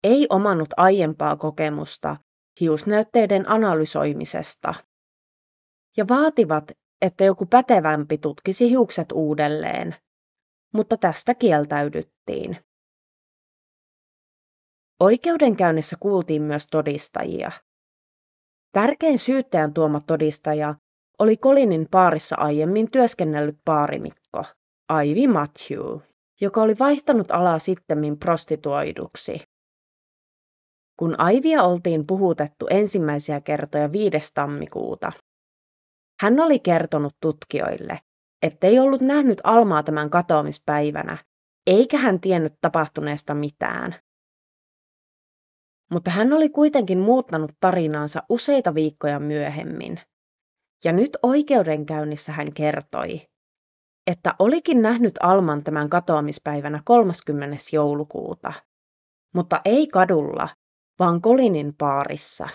ei 0.04 0.28
omannut 0.30 0.70
aiempaa 0.78 1.36
kokemusta 1.36 2.18
hiusnäytteiden 2.60 3.50
analysoimisesta 3.50 4.74
ja 5.98 6.06
vaativat, 6.10 6.72
että 7.02 7.24
joku 7.24 7.46
pätevämpi 7.46 8.18
tutkisi 8.18 8.70
hiukset 8.70 9.12
uudelleen, 9.12 9.96
mutta 10.74 10.98
tästä 10.98 11.36
kieltäydyttiin. 11.36 12.58
Oikeudenkäynnissä 15.00 15.96
kuultiin 16.00 16.42
myös 16.42 16.68
todistajia. 16.68 17.52
Tärkein 18.72 19.20
syyttäjän 19.20 19.74
tuoma 19.74 20.00
todistaja 20.00 20.76
oli 21.20 21.38
Kolinin 21.38 21.88
paarissa 21.92 22.36
aiemmin 22.40 22.92
työskennellyt 22.92 23.58
paarimikko, 23.66 24.44
Ivy 25.06 25.28
Matthew, 25.28 26.00
joka 26.42 26.62
oli 26.62 26.76
vaihtanut 26.80 27.32
alaa 27.32 27.60
sittemmin 27.60 28.20
prostituoiduksi. 28.20 29.40
Kun 31.00 31.16
Aivia 31.18 31.64
oltiin 31.64 32.08
puhutettu 32.08 32.68
ensimmäisiä 32.70 33.42
kertoja 33.42 33.92
5. 33.92 34.34
tammikuuta, 34.34 35.12
hän 36.22 36.40
oli 36.40 36.60
kertonut 36.60 37.14
tutkijoille, 37.22 38.00
ettei 38.42 38.80
ollut 38.80 39.02
nähnyt 39.02 39.42
Almaa 39.44 39.84
tämän 39.84 40.10
katoamispäivänä, 40.10 41.18
eikä 41.68 41.98
hän 41.98 42.22
tiennyt 42.22 42.54
tapahtuneesta 42.62 43.34
mitään. 43.34 43.96
Mutta 45.92 46.12
hän 46.12 46.34
oli 46.34 46.50
kuitenkin 46.50 47.00
muuttanut 47.00 47.52
tarinaansa 47.60 48.24
useita 48.30 48.76
viikkoja 48.76 49.20
myöhemmin. 49.20 50.00
Ja 50.84 50.94
nyt 50.94 51.18
oikeudenkäynnissä 51.24 52.32
hän 52.32 52.54
kertoi, 52.54 53.22
että 54.08 54.36
olikin 54.40 54.82
nähnyt 54.82 55.14
Alman 55.20 55.64
tämän 55.64 55.90
katoamispäivänä 55.90 56.82
30. 56.86 57.58
joulukuuta, 57.74 58.54
mutta 59.36 59.62
ei 59.66 59.88
kadulla, 59.88 60.50
vaan 61.00 61.22
Kolinin 61.22 61.74
paarissa. 61.78 62.48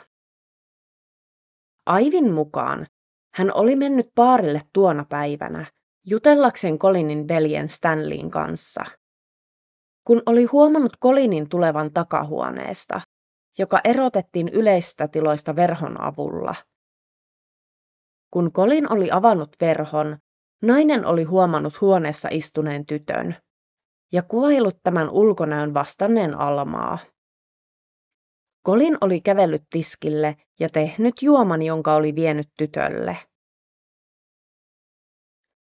Aivin 1.87 2.33
mukaan 2.33 2.87
hän 3.35 3.55
oli 3.55 3.77
mennyt 3.77 4.11
paarille 4.15 4.61
tuona 4.73 5.05
päivänä 5.09 5.67
jutellakseen 6.07 6.79
Kolinin 6.79 7.29
veljen 7.29 7.69
Stanleyin 7.69 8.31
kanssa. 8.31 8.85
Kun 10.07 10.23
oli 10.27 10.45
huomannut 10.45 10.97
Kolinin 11.01 11.49
tulevan 11.49 11.93
takahuoneesta, 11.93 13.01
joka 13.59 13.81
erotettiin 13.85 14.49
yleistä 14.49 15.09
tiloista 15.09 15.57
verhon 15.57 16.01
avulla. 16.01 16.55
Kun 18.31 18.53
Kolin 18.53 18.93
oli 18.93 19.09
avannut 19.11 19.51
verhon, 19.61 20.19
nainen 20.63 21.07
oli 21.07 21.25
huomannut 21.25 21.81
huoneessa 21.81 22.29
istuneen 22.33 22.87
tytön 22.87 23.37
ja 24.13 24.23
kuvaillut 24.23 24.77
tämän 24.83 25.11
ulkonäön 25.11 25.75
vastanneen 25.75 26.39
Almaa. 26.39 26.99
Kolin 28.63 28.97
oli 29.01 29.21
kävellyt 29.21 29.65
tiskille 29.71 30.37
ja 30.61 30.69
tehnyt 30.69 31.15
juoman, 31.23 31.63
jonka 31.63 31.95
oli 31.95 32.15
vienyt 32.15 32.49
tytölle. 32.59 33.17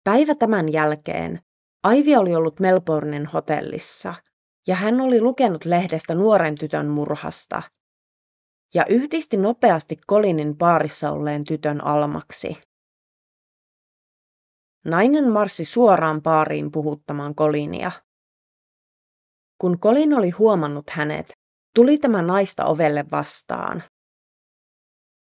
Päivä 0.04 0.36
tämän 0.36 0.74
jälkeen 0.74 1.40
Aivi 1.84 2.16
oli 2.16 2.36
ollut 2.36 2.60
Melbournen 2.60 3.26
hotellissa 3.26 4.16
ja 4.68 4.76
hän 4.76 5.02
oli 5.02 5.22
lukenut 5.22 5.66
lehdestä 5.66 6.16
nuoren 6.16 6.56
tytön 6.60 6.88
murhasta 6.88 7.64
ja 8.74 8.86
yhdisti 8.90 9.38
nopeasti 9.38 9.98
Kolinin 10.08 10.58
paarissa 10.58 11.12
olleen 11.12 11.44
tytön 11.44 11.84
Almaksi. 11.84 12.58
Nainen 14.86 15.32
marssi 15.32 15.66
suoraan 15.66 16.22
paariin 16.22 16.72
puhuttamaan 16.72 17.36
Kolinia. 17.36 17.92
Kun 19.62 19.80
Kolin 19.80 20.14
oli 20.14 20.30
huomannut 20.30 20.90
hänet, 20.90 21.34
tuli 21.76 21.98
tämä 21.98 22.22
naista 22.22 22.66
ovelle 22.66 23.06
vastaan. 23.12 23.84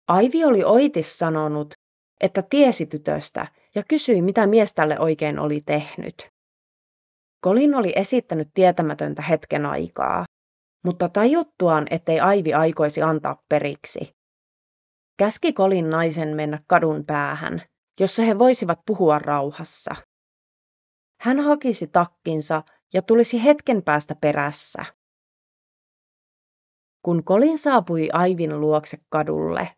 Aivi 0.08 0.46
oli 0.46 0.64
oitis 0.64 1.20
sanonut, 1.20 1.74
että 2.22 2.44
tiesi 2.50 2.86
tytöstä 2.86 3.48
ja 3.76 3.84
kysyi, 3.90 4.22
mitä 4.22 4.48
mies 4.48 4.74
tälle 4.74 5.00
oikein 5.00 5.40
oli 5.40 5.62
tehnyt. 5.66 6.28
Kolin 7.42 7.76
oli 7.76 7.94
esittänyt 7.96 8.48
tietämätöntä 8.54 9.22
hetken 9.22 9.66
aikaa, 9.66 10.26
mutta 10.86 11.10
tajuttuaan, 11.10 11.88
ettei 11.90 12.20
Aivi 12.20 12.54
aikoisi 12.54 13.02
antaa 13.02 13.42
periksi. 13.50 14.12
Käski 15.20 15.54
Kolin 15.54 15.90
naisen 15.90 16.36
mennä 16.36 16.58
kadun 16.68 17.06
päähän, 17.06 17.62
jossa 18.00 18.24
he 18.24 18.40
voisivat 18.40 18.80
puhua 18.86 19.20
rauhassa. 19.20 19.96
Hän 21.22 21.40
hakisi 21.40 21.88
takkinsa 21.88 22.64
ja 22.94 23.02
tulisi 23.02 23.44
hetken 23.44 23.84
päästä 23.84 24.16
perässä. 24.22 24.86
Kun 27.02 27.24
Kolin 27.24 27.58
saapui 27.58 28.10
Aivin 28.14 28.62
luokse 28.62 28.98
kadulle, 29.10 29.70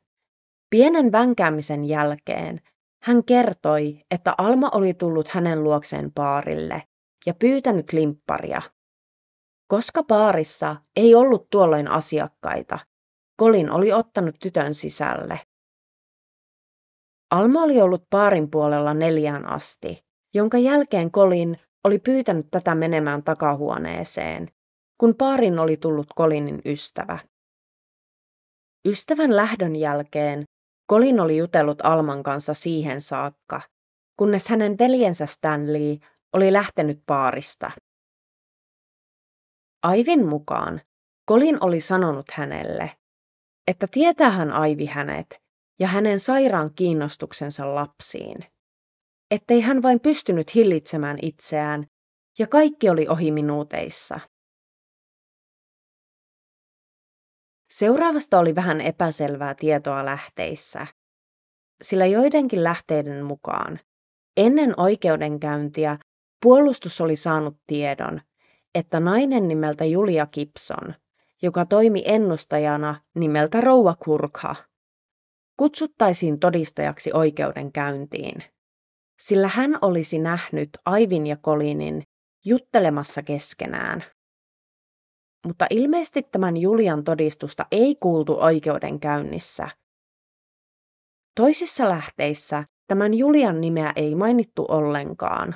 pienen 0.69 1.11
vänkäämisen 1.11 1.85
jälkeen 1.85 2.61
hän 3.03 3.23
kertoi, 3.23 4.01
että 4.11 4.35
Alma 4.37 4.69
oli 4.73 4.93
tullut 4.93 5.27
hänen 5.27 5.63
luokseen 5.63 6.11
paarille 6.11 6.83
ja 7.25 7.33
pyytänyt 7.33 7.93
limpparia. 7.93 8.61
Koska 9.67 10.03
paarissa 10.03 10.75
ei 10.95 11.15
ollut 11.15 11.49
tuolloin 11.49 11.87
asiakkaita, 11.87 12.79
Kolin 13.37 13.71
oli 13.71 13.93
ottanut 13.93 14.35
tytön 14.39 14.73
sisälle. 14.73 15.39
Alma 17.31 17.61
oli 17.63 17.81
ollut 17.81 18.03
paarin 18.09 18.51
puolella 18.51 18.93
neljään 18.93 19.45
asti, 19.45 20.05
jonka 20.33 20.57
jälkeen 20.57 21.11
Kolin 21.11 21.57
oli 21.83 21.99
pyytänyt 21.99 22.47
tätä 22.51 22.75
menemään 22.75 23.23
takahuoneeseen, 23.23 24.47
kun 24.99 25.15
paarin 25.15 25.59
oli 25.59 25.77
tullut 25.77 26.07
Kolinin 26.15 26.61
ystävä. 26.65 27.19
Ystävän 28.87 29.35
lähdön 29.35 29.75
jälkeen 29.75 30.43
Kolin 30.87 31.19
oli 31.19 31.37
jutellut 31.37 31.77
Alman 31.83 32.23
kanssa 32.23 32.53
siihen 32.53 33.01
saakka, 33.01 33.61
kunnes 34.17 34.49
hänen 34.49 34.77
veljensä 34.77 35.25
Stanley 35.25 35.97
oli 36.33 36.53
lähtenyt 36.53 37.03
paarista. 37.05 37.71
Aivin 39.83 40.27
mukaan 40.27 40.81
Kolin 41.25 41.57
oli 41.61 41.79
sanonut 41.79 42.31
hänelle, 42.31 42.91
että 43.67 43.87
tietää 43.91 44.29
hän 44.29 44.51
Aivi 44.51 44.85
hänet 44.85 45.41
ja 45.79 45.87
hänen 45.87 46.19
sairaan 46.19 46.73
kiinnostuksensa 46.75 47.75
lapsiin. 47.75 48.37
Ettei 49.31 49.61
hän 49.61 49.81
vain 49.81 49.99
pystynyt 49.99 50.55
hillitsemään 50.55 51.17
itseään 51.21 51.85
ja 52.39 52.47
kaikki 52.47 52.89
oli 52.89 53.07
ohi 53.07 53.31
minuuteissa. 53.31 54.19
Seuraavasta 57.71 58.39
oli 58.39 58.55
vähän 58.55 58.81
epäselvää 58.81 59.55
tietoa 59.55 60.05
lähteissä, 60.05 60.87
sillä 61.81 62.05
joidenkin 62.05 62.63
lähteiden 62.63 63.25
mukaan 63.25 63.79
ennen 64.37 64.73
oikeudenkäyntiä 64.77 65.97
puolustus 66.43 67.01
oli 67.01 67.15
saanut 67.15 67.57
tiedon, 67.67 68.21
että 68.75 68.99
nainen 68.99 69.47
nimeltä 69.47 69.85
Julia 69.85 70.27
Gibson, 70.27 70.93
joka 71.41 71.65
toimi 71.65 72.03
ennustajana 72.05 73.01
nimeltä 73.15 73.61
Rouva 73.61 73.95
Kurkha, 73.95 74.55
kutsuttaisiin 75.57 76.39
todistajaksi 76.39 77.11
oikeudenkäyntiin, 77.13 78.43
sillä 79.19 79.47
hän 79.47 79.77
olisi 79.81 80.19
nähnyt 80.19 80.69
Aivin 80.85 81.27
ja 81.27 81.37
Kolinin 81.41 82.03
juttelemassa 82.45 83.23
keskenään. 83.23 84.03
Mutta 85.47 85.65
ilmeisesti 85.69 86.23
tämän 86.23 86.57
Julian 86.57 87.03
todistusta 87.03 87.65
ei 87.71 87.95
kuultu 87.95 88.37
oikeudenkäynnissä. 88.39 89.67
Toisissa 91.35 91.89
lähteissä 91.89 92.63
tämän 92.87 93.13
Julian 93.13 93.61
nimeä 93.61 93.93
ei 93.95 94.15
mainittu 94.15 94.65
ollenkaan. 94.69 95.55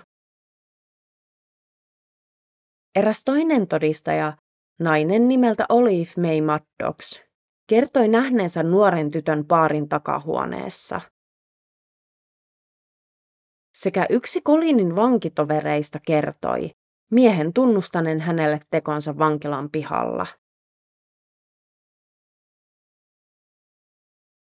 Eräs 2.96 3.24
toinen 3.24 3.67
todistaja, 3.67 4.38
nainen 4.80 5.28
nimeltä 5.28 5.65
Olive 5.69 6.12
May 6.17 6.41
Maddox, 6.41 7.22
kertoi 7.69 8.08
nähneensä 8.08 8.63
nuoren 8.63 9.12
tytön 9.12 9.46
paarin 9.46 9.89
takahuoneessa. 9.89 11.02
Sekä 13.78 14.06
yksi 14.10 14.41
Kolinin 14.41 14.96
vankitovereista 14.96 16.00
kertoi 16.08 16.72
miehen 17.13 17.54
tunnustaneen 17.54 18.21
hänelle 18.21 18.60
tekonsa 18.69 19.17
vankilan 19.17 19.69
pihalla. 19.69 20.28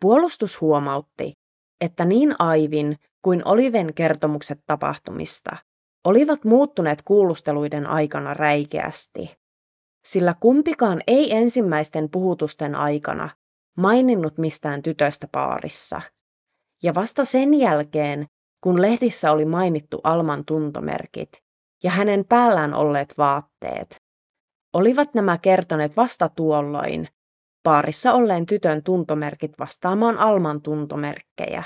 Puolustus 0.02 0.62
huomautti, 0.62 1.34
että 1.82 2.06
niin 2.06 2.36
Aivin 2.40 2.98
kuin 3.22 3.42
Oliven 3.46 3.94
kertomukset 3.94 4.60
tapahtumista 4.68 5.58
olivat 6.06 6.44
muuttuneet 6.44 7.02
kuulusteluiden 7.02 7.88
aikana 7.88 8.34
räikeästi, 8.34 9.36
sillä 10.06 10.36
kumpikaan 10.40 11.02
ei 11.08 11.36
ensimmäisten 11.36 12.10
puhutusten 12.10 12.76
aikana 12.76 13.30
maininnut 13.78 14.38
mistään 14.38 14.82
tytöstä 14.82 15.28
paarissa. 15.32 16.02
Ja 16.84 16.96
vasta 16.96 17.26
sen 17.26 17.54
jälkeen, 17.54 18.26
kun 18.64 18.82
lehdissä 18.82 19.32
oli 19.32 19.46
mainittu 19.46 20.02
Alman 20.04 20.46
tuntomerkit 20.46 21.43
ja 21.84 21.92
hänen 21.92 22.26
päällään 22.30 22.74
olleet 22.74 23.14
vaatteet, 23.18 23.96
olivat 24.74 25.14
nämä 25.14 25.38
kertoneet 25.38 25.98
vasta 25.98 26.30
tuolloin 26.30 27.08
paarissa 27.64 28.14
olleen 28.14 28.46
tytön 28.46 28.84
tuntomerkit 28.84 29.52
vastaamaan 29.60 30.18
Alman 30.18 30.62
tuntomerkkejä. 30.62 31.64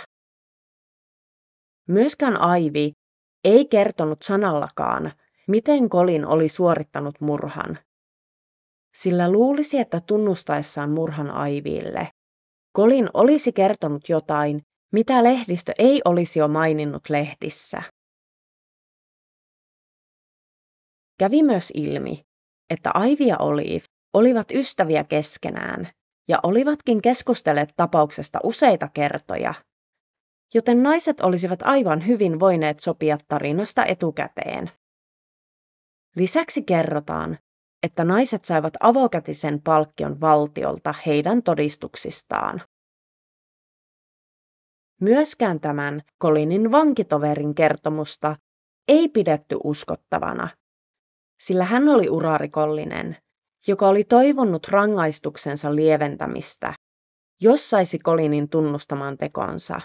Myöskään 1.87 2.41
Aivi 2.41 2.93
ei 3.43 3.65
kertonut 3.65 4.21
sanallakaan, 4.21 5.11
miten 5.47 5.89
Kolin 5.89 6.25
oli 6.25 6.49
suorittanut 6.49 7.21
murhan. 7.21 7.77
Sillä 8.95 9.31
luulisi, 9.31 9.79
että 9.79 9.99
tunnustaessaan 9.99 10.91
murhan 10.91 11.31
Aiville, 11.31 12.09
Kolin 12.73 13.09
olisi 13.13 13.53
kertonut 13.53 14.09
jotain, 14.09 14.61
mitä 14.93 15.23
lehdistö 15.23 15.73
ei 15.77 16.01
olisi 16.05 16.39
jo 16.39 16.47
maininnut 16.47 17.09
lehdissä. 17.09 17.81
Kävi 21.19 21.43
myös 21.43 21.71
ilmi, 21.75 22.23
että 22.69 22.91
Aivi 22.93 23.27
ja 23.27 23.37
Olive 23.39 23.85
olivat 24.13 24.51
ystäviä 24.51 25.03
keskenään 25.03 25.89
ja 26.27 26.39
olivatkin 26.43 27.01
keskustelleet 27.01 27.69
tapauksesta 27.75 28.39
useita 28.43 28.89
kertoja 28.93 29.53
joten 30.53 30.83
naiset 30.83 31.19
olisivat 31.21 31.59
aivan 31.63 32.07
hyvin 32.07 32.39
voineet 32.39 32.79
sopia 32.79 33.17
tarinasta 33.27 33.85
etukäteen. 33.85 34.71
Lisäksi 36.15 36.63
kerrotaan, 36.63 37.37
että 37.83 38.03
naiset 38.03 38.45
saivat 38.45 38.73
avokätisen 38.79 39.61
palkkion 39.61 40.21
valtiolta 40.21 40.93
heidän 41.05 41.43
todistuksistaan. 41.43 42.61
Myöskään 45.01 45.59
tämän 45.59 46.01
Kolinin 46.17 46.71
vankitoverin 46.71 47.55
kertomusta 47.55 48.35
ei 48.87 49.09
pidetty 49.09 49.57
uskottavana, 49.63 50.49
sillä 51.39 51.63
hän 51.63 51.89
oli 51.89 52.09
urarikollinen, 52.09 53.17
joka 53.67 53.87
oli 53.87 54.03
toivonut 54.03 54.67
rangaistuksensa 54.67 55.75
lieventämistä, 55.75 56.73
jos 57.41 57.69
saisi 57.69 57.99
Kolinin 57.99 58.49
tunnustamaan 58.49 59.17
tekonsa. 59.17 59.81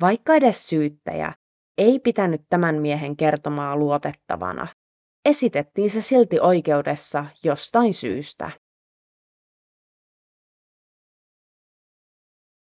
Vaikka 0.00 0.34
edes 0.34 0.68
syyttäjä 0.68 1.32
ei 1.78 1.98
pitänyt 1.98 2.42
tämän 2.48 2.74
miehen 2.74 3.16
kertomaa 3.16 3.76
luotettavana, 3.76 4.66
esitettiin 5.24 5.90
se 5.90 6.00
silti 6.00 6.40
oikeudessa 6.40 7.26
jostain 7.44 7.94
syystä. 7.94 8.50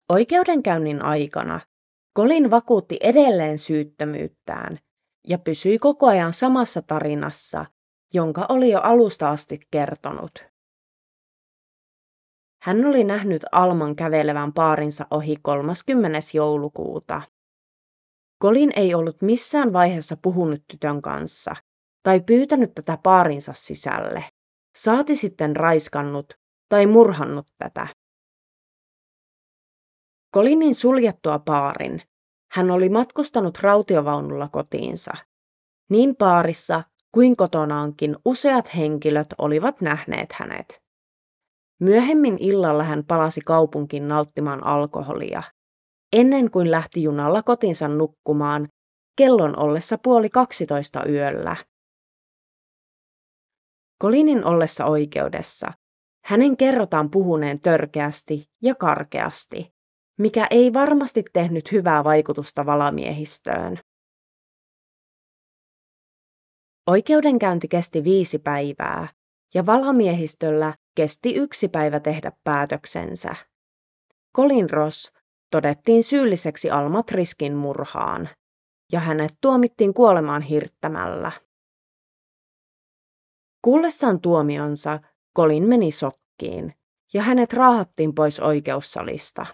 Oikeudenkäynnin 0.09 1.01
aikana 1.01 1.59
Colin 2.17 2.51
vakuutti 2.51 2.97
edelleen 3.01 3.59
syyttömyyttään 3.59 4.79
ja 5.27 5.37
pysyi 5.37 5.79
koko 5.79 6.07
ajan 6.07 6.33
samassa 6.33 6.81
tarinassa, 6.81 7.65
jonka 8.13 8.45
oli 8.49 8.69
jo 8.69 8.79
alusta 8.81 9.29
asti 9.29 9.59
kertonut. 9.71 10.45
Hän 12.61 12.85
oli 12.85 13.03
nähnyt 13.03 13.41
Alman 13.51 13.95
kävelevän 13.95 14.53
paarinsa 14.53 15.05
ohi 15.11 15.35
30. 15.41 16.19
joulukuuta. 16.33 17.21
Colin 18.43 18.71
ei 18.75 18.93
ollut 18.93 19.21
missään 19.21 19.73
vaiheessa 19.73 20.17
puhunut 20.21 20.63
tytön 20.67 21.01
kanssa, 21.01 21.55
tai 22.03 22.19
pyytänyt 22.19 22.71
tätä 22.75 22.97
paarinsa 23.03 23.53
sisälle, 23.53 24.23
saati 24.75 25.15
sitten 25.15 25.55
raiskannut 25.55 26.33
tai 26.69 26.85
murhannut 26.85 27.47
tätä. 27.57 27.87
Kolinin 30.31 30.75
suljettua 30.75 31.39
paarin 31.39 32.01
hän 32.51 32.71
oli 32.71 32.89
matkustanut 32.89 33.57
rautiovaunulla 33.61 34.49
kotiinsa. 34.51 35.11
Niin 35.89 36.15
paarissa 36.15 36.83
kuin 37.11 37.35
kotonaankin 37.35 38.17
useat 38.25 38.75
henkilöt 38.75 39.27
olivat 39.37 39.81
nähneet 39.81 40.33
hänet. 40.33 40.81
Myöhemmin 41.79 42.37
illalla 42.39 42.83
hän 42.83 43.03
palasi 43.05 43.41
kaupunkiin 43.41 44.07
nauttimaan 44.07 44.63
alkoholia, 44.63 45.43
ennen 46.13 46.51
kuin 46.51 46.71
lähti 46.71 47.03
junalla 47.03 47.43
kotinsa 47.43 47.87
nukkumaan 47.87 48.67
kellon 49.17 49.59
ollessa 49.59 49.97
puoli 49.97 50.29
kaksitoista 50.29 51.05
yöllä. 51.05 51.55
Kolinin 53.99 54.45
ollessa 54.45 54.85
oikeudessa 54.85 55.71
hänen 56.25 56.57
kerrotaan 56.57 57.11
puhuneen 57.11 57.59
törkeästi 57.59 58.49
ja 58.61 58.75
karkeasti, 58.75 59.73
mikä 60.17 60.47
ei 60.49 60.73
varmasti 60.73 61.23
tehnyt 61.33 61.71
hyvää 61.71 62.03
vaikutusta 62.03 62.65
valamiehistöön. 62.65 63.79
Oikeudenkäynti 66.87 67.67
kesti 67.67 68.03
viisi 68.03 68.39
päivää 68.39 69.07
ja 69.53 69.65
valamiehistöllä 69.65 70.73
kesti 70.95 71.35
yksi 71.35 71.67
päivä 71.67 71.99
tehdä 71.99 72.31
päätöksensä. 72.43 73.35
Colin 74.37 74.69
Ross 74.69 75.11
todettiin 75.51 76.03
syylliseksi 76.03 76.71
Almat 76.71 77.11
Riskin 77.11 77.55
murhaan 77.55 78.29
ja 78.91 78.99
hänet 78.99 79.31
tuomittiin 79.41 79.93
kuolemaan 79.93 80.41
hirttämällä. 80.41 81.31
Kuullessaan 83.61 84.21
tuomionsa 84.21 84.99
Colin 85.37 85.63
meni 85.63 85.91
sokkiin 85.91 86.73
ja 87.13 87.21
hänet 87.21 87.53
raahattiin 87.53 88.15
pois 88.15 88.39
oikeussalista. 88.39 89.45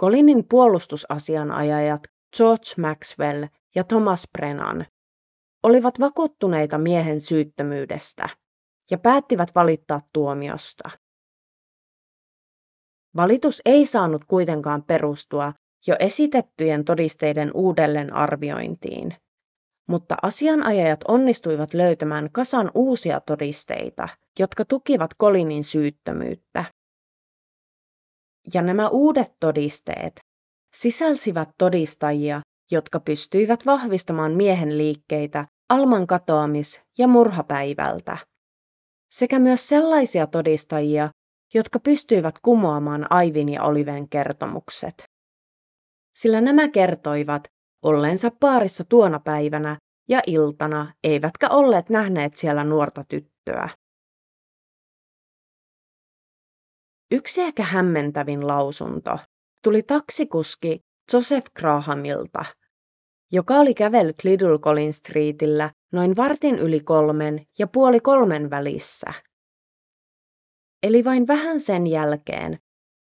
Colinin 0.00 0.44
puolustusasianajajat 0.48 2.00
George 2.36 2.70
Maxwell 2.78 3.46
ja 3.74 3.84
Thomas 3.84 4.28
Brennan 4.32 4.86
olivat 5.62 6.00
vakuuttuneita 6.00 6.78
miehen 6.78 7.20
syyttömyydestä 7.20 8.28
ja 8.90 8.98
päättivät 8.98 9.48
valittaa 9.54 10.00
tuomiosta. 10.12 10.90
Valitus 13.16 13.62
ei 13.64 13.86
saanut 13.86 14.24
kuitenkaan 14.24 14.82
perustua 14.82 15.52
jo 15.86 15.96
esitettyjen 15.98 16.84
todisteiden 16.84 17.50
uudelleen 17.54 18.12
arviointiin, 18.12 19.14
mutta 19.88 20.16
asianajajat 20.22 21.00
onnistuivat 21.08 21.74
löytämään 21.74 22.28
kasan 22.32 22.70
uusia 22.74 23.20
todisteita, 23.20 24.08
jotka 24.38 24.64
tukivat 24.64 25.10
Kolinin 25.14 25.64
syyttömyyttä. 25.64 26.64
Ja 28.54 28.62
nämä 28.62 28.88
uudet 28.88 29.32
todisteet 29.40 30.20
sisälsivät 30.74 31.48
todistajia, 31.58 32.40
jotka 32.70 33.00
pystyivät 33.00 33.66
vahvistamaan 33.66 34.32
miehen 34.32 34.78
liikkeitä 34.78 35.46
Alman 35.68 36.06
katoamis- 36.06 36.80
ja 36.98 37.08
murhapäivältä, 37.08 38.18
sekä 39.12 39.38
myös 39.38 39.68
sellaisia 39.68 40.26
todistajia, 40.26 41.10
jotka 41.54 41.78
pystyivät 41.78 42.34
kumoamaan 42.42 43.06
Aivin 43.10 43.48
ja 43.48 43.62
Oliven 43.62 44.08
kertomukset. 44.08 45.04
Sillä 46.18 46.40
nämä 46.40 46.68
kertoivat 46.68 47.48
olleensa 47.84 48.30
paarissa 48.40 48.84
tuona 48.84 49.20
päivänä 49.20 49.76
ja 50.08 50.20
iltana, 50.26 50.94
eivätkä 51.04 51.48
olleet 51.48 51.88
nähneet 51.88 52.36
siellä 52.36 52.64
nuorta 52.64 53.04
tyttöä. 53.08 53.68
Yksi 57.12 57.40
ehkä 57.40 57.62
hämmentävin 57.62 58.46
lausunto 58.46 59.18
tuli 59.64 59.82
taksikuski 59.82 60.80
Joseph 61.12 61.50
Grahamilta, 61.56 62.44
joka 63.32 63.54
oli 63.54 63.74
kävellyt 63.74 64.24
Little 64.24 64.58
Collins 64.58 64.96
Streetillä 64.96 65.70
noin 65.92 66.16
vartin 66.16 66.58
yli 66.58 66.80
kolmen 66.80 67.46
ja 67.58 67.66
puoli 67.66 68.00
kolmen 68.00 68.50
välissä. 68.50 69.14
Eli 70.82 71.04
vain 71.04 71.26
vähän 71.26 71.60
sen 71.60 71.86
jälkeen, 71.86 72.58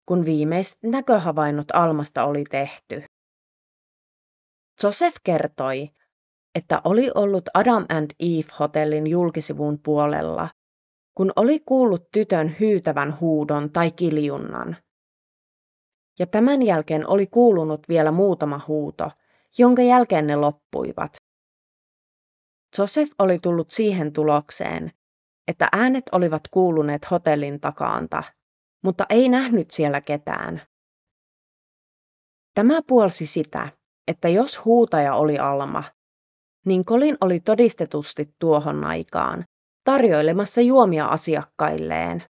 kun 0.07 0.25
viimeiset 0.25 0.77
näköhavainnot 0.83 1.67
Almasta 1.73 2.25
oli 2.25 2.43
tehty. 2.43 3.03
Joseph 4.83 5.17
kertoi, 5.23 5.89
että 6.55 6.81
oli 6.83 7.11
ollut 7.15 7.43
Adam 7.53 7.85
and 7.89 8.11
Eve-hotellin 8.19 9.07
julkisivun 9.07 9.79
puolella, 9.83 10.49
kun 11.15 11.31
oli 11.35 11.59
kuullut 11.59 12.11
tytön 12.11 12.55
hyytävän 12.59 13.19
huudon 13.19 13.71
tai 13.71 13.91
kiljunnan. 13.91 14.77
Ja 16.19 16.27
tämän 16.27 16.61
jälkeen 16.61 17.09
oli 17.09 17.27
kuulunut 17.27 17.89
vielä 17.89 18.11
muutama 18.11 18.61
huuto– 18.67 19.11
jonka 19.57 19.81
jälkeen 19.81 20.27
ne 20.27 20.35
loppuivat. 20.35 21.15
Joseph 22.77 23.11
oli 23.19 23.39
tullut 23.39 23.71
siihen 23.71 24.13
tulokseen, 24.13 24.91
että 25.47 25.67
äänet 25.71 26.03
olivat 26.11 26.41
kuuluneet 26.51 27.11
hotellin 27.11 27.59
takaanta, 27.59 28.23
mutta 28.83 29.05
ei 29.09 29.29
nähnyt 29.29 29.71
siellä 29.71 30.01
ketään. 30.01 30.61
Tämä 32.53 32.79
puolsi 32.87 33.25
sitä, 33.25 33.69
että 34.07 34.29
jos 34.29 34.65
huutaja 34.65 35.15
oli 35.15 35.37
Alma, 35.37 35.83
niin 36.65 36.85
Colin 36.85 37.17
oli 37.21 37.39
todistetusti 37.39 38.35
tuohon 38.39 38.83
aikaan 38.83 39.45
tarjoilemassa 39.85 40.61
juomia 40.61 41.05
asiakkailleen. 41.05 42.23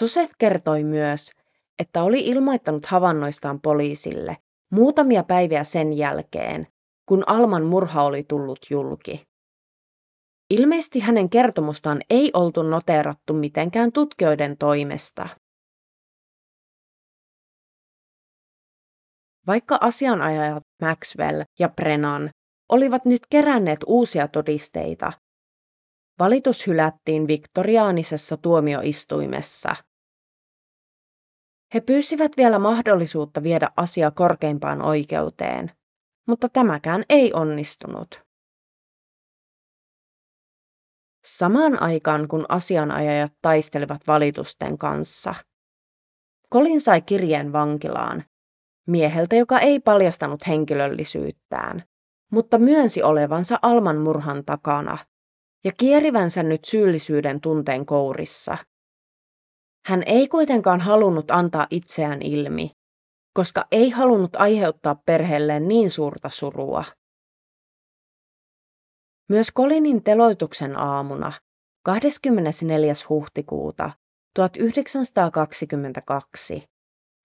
Joseph 0.00 0.34
kertoi 0.38 0.84
myös, 0.84 1.30
että 1.78 2.02
oli 2.02 2.26
ilmoittanut 2.26 2.86
havainnoistaan 2.86 3.60
poliisille 3.60 4.36
muutamia 4.72 5.22
päiviä 5.22 5.64
sen 5.64 5.92
jälkeen, 5.92 6.66
kun 7.08 7.24
Alman 7.26 7.64
murha 7.64 8.02
oli 8.02 8.22
tullut 8.22 8.58
julki. 8.70 9.22
Ilmeisesti 10.50 11.00
hänen 11.00 11.30
kertomustaan 11.30 12.00
ei 12.10 12.30
oltu 12.34 12.62
noteerattu 12.62 13.34
mitenkään 13.34 13.92
tutkijoiden 13.92 14.58
toimesta. 14.58 15.28
Vaikka 19.46 19.78
asianajajat 19.80 20.62
Maxwell 20.82 21.42
ja 21.58 21.68
Brennan 21.68 22.30
olivat 22.68 23.04
nyt 23.04 23.20
keränneet 23.30 23.78
uusia 23.86 24.28
todisteita, 24.28 25.12
valitus 26.18 26.66
hylättiin 26.66 27.26
viktoriaanisessa 27.26 28.36
tuomioistuimessa 28.36 29.76
he 31.74 31.80
pyysivät 31.80 32.32
vielä 32.36 32.58
mahdollisuutta 32.58 33.42
viedä 33.42 33.70
asia 33.76 34.10
korkeimpaan 34.10 34.82
oikeuteen, 34.82 35.72
mutta 36.26 36.48
tämäkään 36.48 37.04
ei 37.08 37.32
onnistunut. 37.32 38.22
Samaan 41.24 41.82
aikaan 41.82 42.28
kun 42.28 42.46
asianajajat 42.48 43.32
taistelivat 43.42 44.00
valitusten 44.06 44.78
kanssa, 44.78 45.34
Colin 46.52 46.80
sai 46.80 47.02
kirjeen 47.02 47.52
vankilaan 47.52 48.24
mieheltä, 48.86 49.36
joka 49.36 49.58
ei 49.58 49.80
paljastanut 49.80 50.46
henkilöllisyyttään, 50.46 51.82
mutta 52.32 52.58
myönsi 52.58 53.02
olevansa 53.02 53.58
Alman 53.62 53.98
murhan 53.98 54.44
takana 54.44 54.98
ja 55.66 55.72
kierivänsä 55.78 56.42
nyt 56.42 56.64
syyllisyyden 56.64 57.40
tunteen 57.40 57.86
kourissa– 57.86 58.58
hän 59.86 60.02
ei 60.06 60.28
kuitenkaan 60.28 60.80
halunnut 60.80 61.30
antaa 61.30 61.66
itseään 61.70 62.22
ilmi, 62.22 62.70
koska 63.34 63.66
ei 63.70 63.90
halunnut 63.90 64.36
aiheuttaa 64.36 64.94
perheelleen 65.06 65.68
niin 65.68 65.90
suurta 65.90 66.28
surua. 66.28 66.84
Myös 69.28 69.50
Kolinin 69.50 70.04
teloituksen 70.04 70.78
aamuna 70.78 71.32
24. 71.84 72.92
huhtikuuta 73.08 73.90
1922 74.34 76.64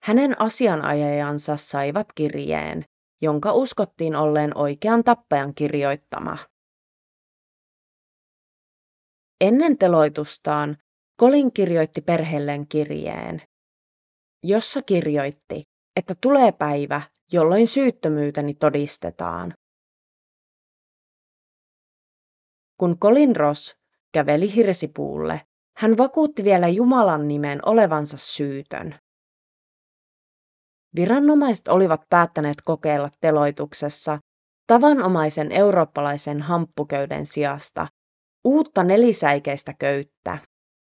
hänen 0.04 0.42
asianajajansa 0.42 1.58
saivat 1.58 2.08
kirjeen, 2.16 2.86
jonka 3.22 3.54
uskottiin 3.54 4.16
olleen 4.16 4.58
oikean 4.58 5.04
tappajan 5.04 5.56
kirjoittama. 5.56 6.38
Ennen 9.42 9.78
teloitustaan 9.78 10.78
Colin 11.20 11.54
kirjoitti 11.54 12.02
perheelleen 12.02 12.68
kirjeen, 12.68 13.42
jossa 14.44 14.82
kirjoitti, 14.82 15.64
että 15.96 16.14
tulee 16.22 16.52
päivä, 16.52 17.02
jolloin 17.32 17.68
syyttömyyteni 17.68 18.54
todistetaan. 18.54 19.54
Kun 22.78 23.00
Colin 23.00 23.36
Ross 23.36 23.76
käveli 24.14 24.56
hirsipuulle, 24.56 25.42
hän 25.78 25.98
vakuutti 25.98 26.44
vielä 26.44 26.68
Jumalan 26.68 27.28
nimen 27.28 27.60
olevansa 27.66 28.18
syytön. 28.18 28.96
Viranomaiset 30.96 31.68
olivat 31.68 32.02
päättäneet 32.10 32.58
kokeilla 32.66 33.10
teloituksessa 33.22 34.20
tavanomaisen 34.68 35.52
eurooppalaisen 35.52 36.42
hamppuköyden 36.42 37.26
sijasta 37.26 37.88
uutta 38.44 38.84
nelisäikeistä 38.84 39.74
köyttä, 39.80 40.38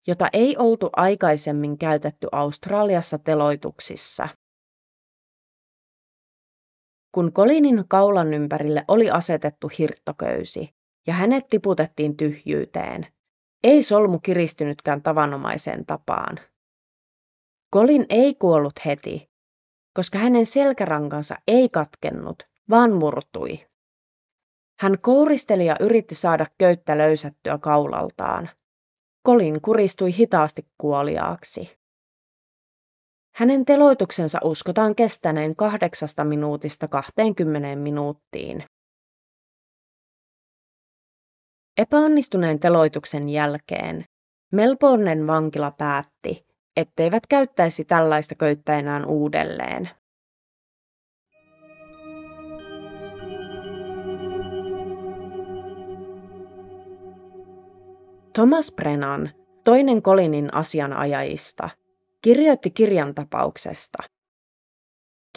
jota 0.07 0.29
ei 0.33 0.57
oltu 0.59 0.91
aikaisemmin 0.97 1.79
käytetty 1.79 2.29
Australiassa 2.33 3.19
teloituksissa. 3.19 4.29
Kun 7.15 7.33
Kolinin 7.33 7.85
kaulan 7.89 8.35
ympärille 8.35 8.85
oli 8.89 9.11
asetettu 9.11 9.71
hirttoköysi 9.79 10.69
ja 11.07 11.15
hänet 11.15 11.49
tiputettiin 11.49 12.17
tyhjyyteen, 12.17 13.07
ei 13.65 13.83
solmu 13.83 14.19
kiristynytkään 14.19 15.03
tavanomaiseen 15.03 15.87
tapaan. 15.87 16.39
Kolin 17.71 18.07
ei 18.09 18.35
kuollut 18.35 18.73
heti, 18.87 19.31
koska 19.95 20.19
hänen 20.19 20.47
selkärankansa 20.47 21.37
ei 21.49 21.69
katkennut, 21.69 22.43
vaan 22.71 22.93
murtui. 22.93 23.70
Hän 24.81 24.99
kouristeli 25.01 25.67
ja 25.67 25.77
yritti 25.81 26.15
saada 26.15 26.47
köyttä 26.59 26.99
löysättyä 26.99 27.59
kaulaltaan. 27.59 28.51
Kolin 29.23 29.61
kuristui 29.61 30.17
hitaasti 30.17 30.67
kuoliaaksi. 30.79 31.79
Hänen 33.35 33.65
teloituksensa 33.65 34.39
uskotaan 34.45 34.95
kestäneen 34.95 35.57
kahdeksasta 35.57 36.25
minuutista 36.25 36.89
20 36.89 37.77
minuuttiin. 37.77 38.65
Epäonnistuneen 41.79 42.61
teloituksen 42.61 43.29
jälkeen 43.29 44.05
Melbournen 44.53 45.27
vankila 45.27 45.71
päätti, 45.71 46.47
etteivät 46.77 47.27
käyttäisi 47.27 47.85
tällaista 47.85 48.35
köyttä 48.35 48.79
enää 48.79 49.07
uudelleen. 49.07 49.91
Thomas 58.41 58.73
Brennan, 58.73 59.31
toinen 59.65 60.03
Kolinin 60.03 60.55
asianajajista, 60.55 61.71
kirjoitti 62.23 62.71
kirjan 62.71 63.15
tapauksesta. 63.15 63.99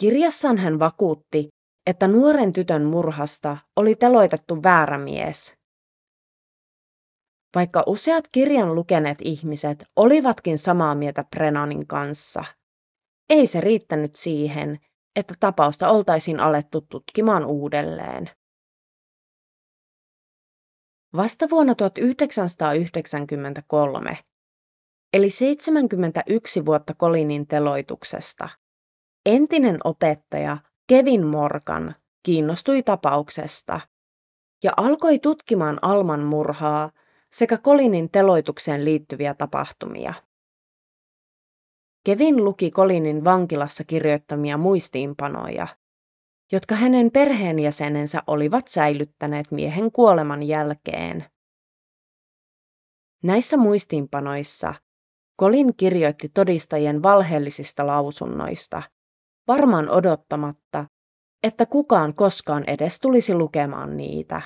Kirjassaan 0.00 0.58
hän 0.58 0.78
vakuutti, 0.78 1.48
että 1.86 2.08
nuoren 2.08 2.52
tytön 2.52 2.84
murhasta 2.84 3.56
oli 3.76 3.94
teloitettu 3.94 4.62
väärä 4.62 4.98
mies. 4.98 5.54
Vaikka 7.54 7.82
useat 7.86 8.24
kirjan 8.32 8.74
lukeneet 8.74 9.18
ihmiset 9.22 9.84
olivatkin 9.96 10.58
samaa 10.58 10.94
mieltä 10.94 11.24
Brennanin 11.30 11.86
kanssa, 11.86 12.44
ei 13.30 13.46
se 13.46 13.60
riittänyt 13.60 14.16
siihen, 14.16 14.78
että 15.16 15.34
tapausta 15.40 15.88
oltaisiin 15.88 16.40
alettu 16.40 16.80
tutkimaan 16.80 17.44
uudelleen. 17.44 18.30
Vasta 21.16 21.46
vuonna 21.50 21.74
1993, 21.74 24.18
eli 25.12 25.30
71 25.30 26.66
vuotta 26.66 26.94
Kolinin 26.94 27.46
teloituksesta, 27.46 28.48
entinen 29.26 29.78
opettaja 29.84 30.58
Kevin 30.86 31.26
Morgan 31.26 31.94
kiinnostui 32.22 32.82
tapauksesta 32.82 33.80
ja 34.64 34.72
alkoi 34.76 35.18
tutkimaan 35.18 35.78
Alman 35.82 36.20
murhaa 36.20 36.90
sekä 37.32 37.58
Kolinin 37.58 38.10
teloitukseen 38.10 38.84
liittyviä 38.84 39.34
tapahtumia. 39.34 40.14
Kevin 42.06 42.44
luki 42.44 42.70
Kolinin 42.70 43.24
vankilassa 43.24 43.84
kirjoittamia 43.84 44.58
muistiinpanoja 44.58 45.68
jotka 46.54 46.74
hänen 46.74 47.10
perheenjäsenensä 47.10 48.22
olivat 48.26 48.68
säilyttäneet 48.68 49.50
miehen 49.50 49.92
kuoleman 49.92 50.42
jälkeen. 50.42 51.24
Näissä 53.22 53.56
muistiinpanoissa 53.56 54.74
Colin 55.40 55.76
kirjoitti 55.76 56.28
todistajien 56.28 57.02
valheellisista 57.02 57.86
lausunnoista, 57.86 58.82
varmaan 59.48 59.88
odottamatta, 59.88 60.86
että 61.42 61.66
kukaan 61.66 62.14
koskaan 62.14 62.64
edes 62.66 63.00
tulisi 63.00 63.34
lukemaan 63.34 63.96
niitä. 63.96 64.42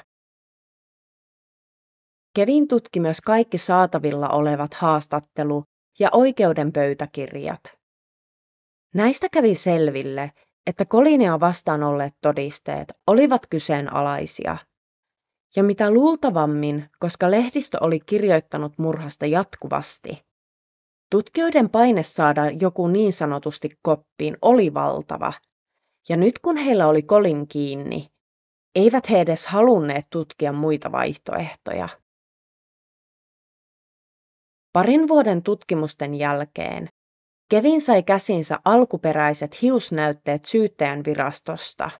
Kevin 2.34 2.68
tutki 2.68 3.00
myös 3.00 3.20
kaikki 3.20 3.58
saatavilla 3.58 4.28
olevat 4.28 4.74
haastattelu- 4.74 5.64
ja 5.98 6.08
oikeudenpöytäkirjat. 6.12 7.60
Näistä 8.94 9.28
kävi 9.32 9.54
selville, 9.54 10.32
että 10.68 10.84
Kolinia 10.84 11.40
vastaan 11.40 11.82
olleet 11.82 12.14
todisteet 12.20 12.92
olivat 13.06 13.46
kyseenalaisia. 13.50 14.56
Ja 15.56 15.62
mitä 15.62 15.90
luultavammin, 15.90 16.90
koska 16.98 17.30
lehdistö 17.30 17.78
oli 17.80 18.00
kirjoittanut 18.00 18.78
murhasta 18.78 19.26
jatkuvasti. 19.26 20.22
Tutkijoiden 21.10 21.70
paine 21.70 22.02
saada 22.02 22.50
joku 22.60 22.86
niin 22.86 23.12
sanotusti 23.12 23.78
koppiin 23.82 24.36
oli 24.42 24.74
valtava, 24.74 25.32
ja 26.08 26.16
nyt 26.16 26.38
kun 26.38 26.56
heillä 26.56 26.86
oli 26.86 27.02
Kolin 27.02 27.48
kiinni, 27.48 28.08
eivät 28.74 29.10
he 29.10 29.20
edes 29.20 29.46
halunneet 29.46 30.04
tutkia 30.10 30.52
muita 30.52 30.92
vaihtoehtoja. 30.92 31.88
Parin 34.72 35.08
vuoden 35.08 35.42
tutkimusten 35.42 36.14
jälkeen 36.14 36.88
Kevin 37.50 37.80
sai 37.80 38.02
käsinsä 38.02 38.58
alkuperäiset 38.64 39.62
hiusnäytteet 39.62 40.44
syyttäjän 40.44 41.02
virastosta. 41.06 41.90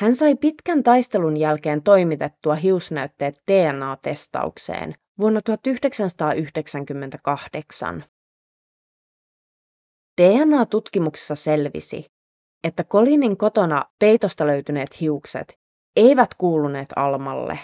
Hän 0.00 0.14
sai 0.14 0.34
pitkän 0.34 0.82
taistelun 0.82 1.36
jälkeen 1.36 1.82
toimitettua 1.82 2.54
hiusnäytteet 2.54 3.42
DNA-testaukseen 3.50 4.94
vuonna 5.20 5.42
1998. 5.42 8.04
DNA-tutkimuksessa 10.20 11.34
selvisi, 11.34 12.06
että 12.64 12.84
Kolinin 12.84 13.36
kotona 13.36 13.84
peitosta 13.98 14.46
löytyneet 14.46 15.00
hiukset 15.00 15.58
eivät 15.96 16.34
kuuluneet 16.34 16.88
Almalle. 16.96 17.58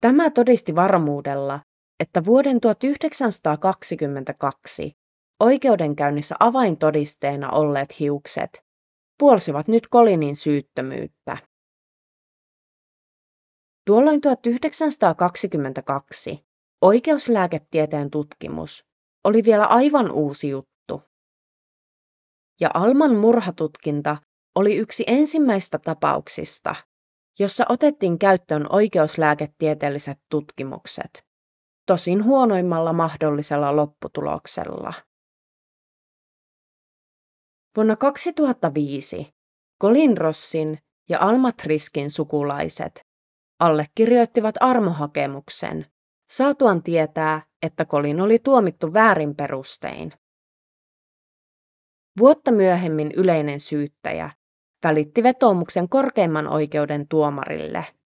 Tämä 0.00 0.30
todisti 0.30 0.74
varmuudella, 0.74 1.60
että 2.00 2.24
vuoden 2.24 2.60
1922 2.60 4.96
oikeudenkäynnissä 5.40 6.36
avaintodisteena 6.40 7.50
olleet 7.50 8.00
hiukset 8.00 8.64
puolsivat 9.18 9.68
nyt 9.68 9.88
Kolinin 9.88 10.36
syyttömyyttä. 10.36 11.38
Tuolloin 13.86 14.20
1922 14.20 16.46
oikeuslääketieteen 16.82 18.10
tutkimus 18.10 18.86
oli 19.24 19.44
vielä 19.44 19.64
aivan 19.64 20.10
uusi 20.10 20.48
juttu. 20.48 21.02
Ja 22.60 22.70
Alman 22.74 23.16
murhatutkinta 23.16 24.16
oli 24.54 24.76
yksi 24.76 25.04
ensimmäistä 25.06 25.78
tapauksista, 25.78 26.74
jossa 27.38 27.64
otettiin 27.68 28.18
käyttöön 28.18 28.72
oikeuslääketieteelliset 28.72 30.18
tutkimukset 30.30 31.29
tosin 31.90 32.24
huonoimmalla 32.24 32.92
mahdollisella 32.92 33.76
lopputuloksella. 33.76 34.92
Vuonna 37.76 37.96
2005 37.96 39.34
Colin 39.82 40.18
Rossin 40.18 40.78
ja 41.08 41.18
Alma 41.20 41.52
Triskin 41.52 42.10
sukulaiset 42.10 43.02
allekirjoittivat 43.60 44.54
armohakemuksen 44.60 45.86
saatuan 46.30 46.82
tietää, 46.82 47.42
että 47.62 47.84
Colin 47.84 48.20
oli 48.20 48.38
tuomittu 48.38 48.92
väärin 48.92 49.36
perustein. 49.36 50.12
Vuotta 52.18 52.52
myöhemmin 52.52 53.12
yleinen 53.16 53.60
syyttäjä 53.60 54.30
välitti 54.84 55.22
vetoomuksen 55.22 55.88
korkeimman 55.88 56.48
oikeuden 56.48 57.08
tuomarille– 57.08 57.86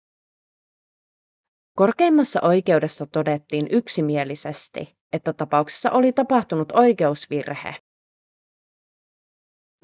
Korkeimmassa 1.75 2.39
oikeudessa 2.41 3.05
todettiin 3.05 3.67
yksimielisesti, 3.71 4.95
että 5.13 5.33
tapauksessa 5.33 5.91
oli 5.91 6.13
tapahtunut 6.13 6.71
oikeusvirhe. 6.71 7.75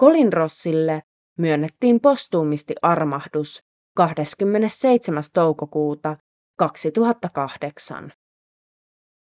Colin 0.00 0.32
Rossille 0.32 1.02
myönnettiin 1.38 2.00
postuumisti 2.00 2.74
armahdus 2.82 3.62
27. 3.96 5.22
toukokuuta 5.34 6.16
2008. 6.58 8.12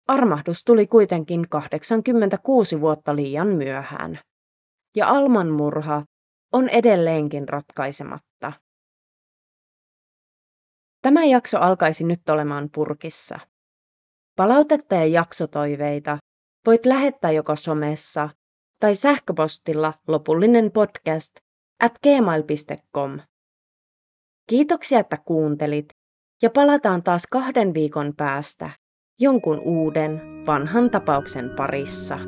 Armahdus 0.09 0.65
tuli 0.65 0.87
kuitenkin 0.87 1.49
86 1.49 2.81
vuotta 2.81 3.17
liian 3.17 3.49
myöhään, 3.49 4.19
ja 4.97 5.09
Alman 5.09 5.51
murha 5.51 6.05
on 6.53 6.69
edelleenkin 6.69 7.49
ratkaisematta. 7.49 8.53
Tämä 11.03 11.24
jakso 11.24 11.59
alkaisi 11.59 12.05
nyt 12.05 12.28
olemaan 12.28 12.70
purkissa. 12.74 13.38
Palautetta 14.36 14.94
ja 14.94 15.07
jaksotoiveita 15.07 16.18
voit 16.66 16.86
lähettää 16.86 17.30
joko 17.30 17.57
somessa 17.57 18.28
tai 18.80 18.94
sähköpostilla 18.94 19.94
lopullinen 20.09 20.70
podcast 20.72 21.36
at 21.82 21.92
gmail.com. 22.03 23.20
Kiitoksia, 24.48 24.98
että 25.00 25.16
kuuntelit 25.16 25.88
ja 26.42 26.50
palataan 26.50 27.03
taas 27.03 27.26
kahden 27.30 27.74
viikon 27.74 28.12
päästä 28.16 28.70
jonkun 29.20 29.61
uuden 29.61 30.20
vanhan 30.46 30.90
tapauksen 30.90 31.50
parissa. 31.57 32.18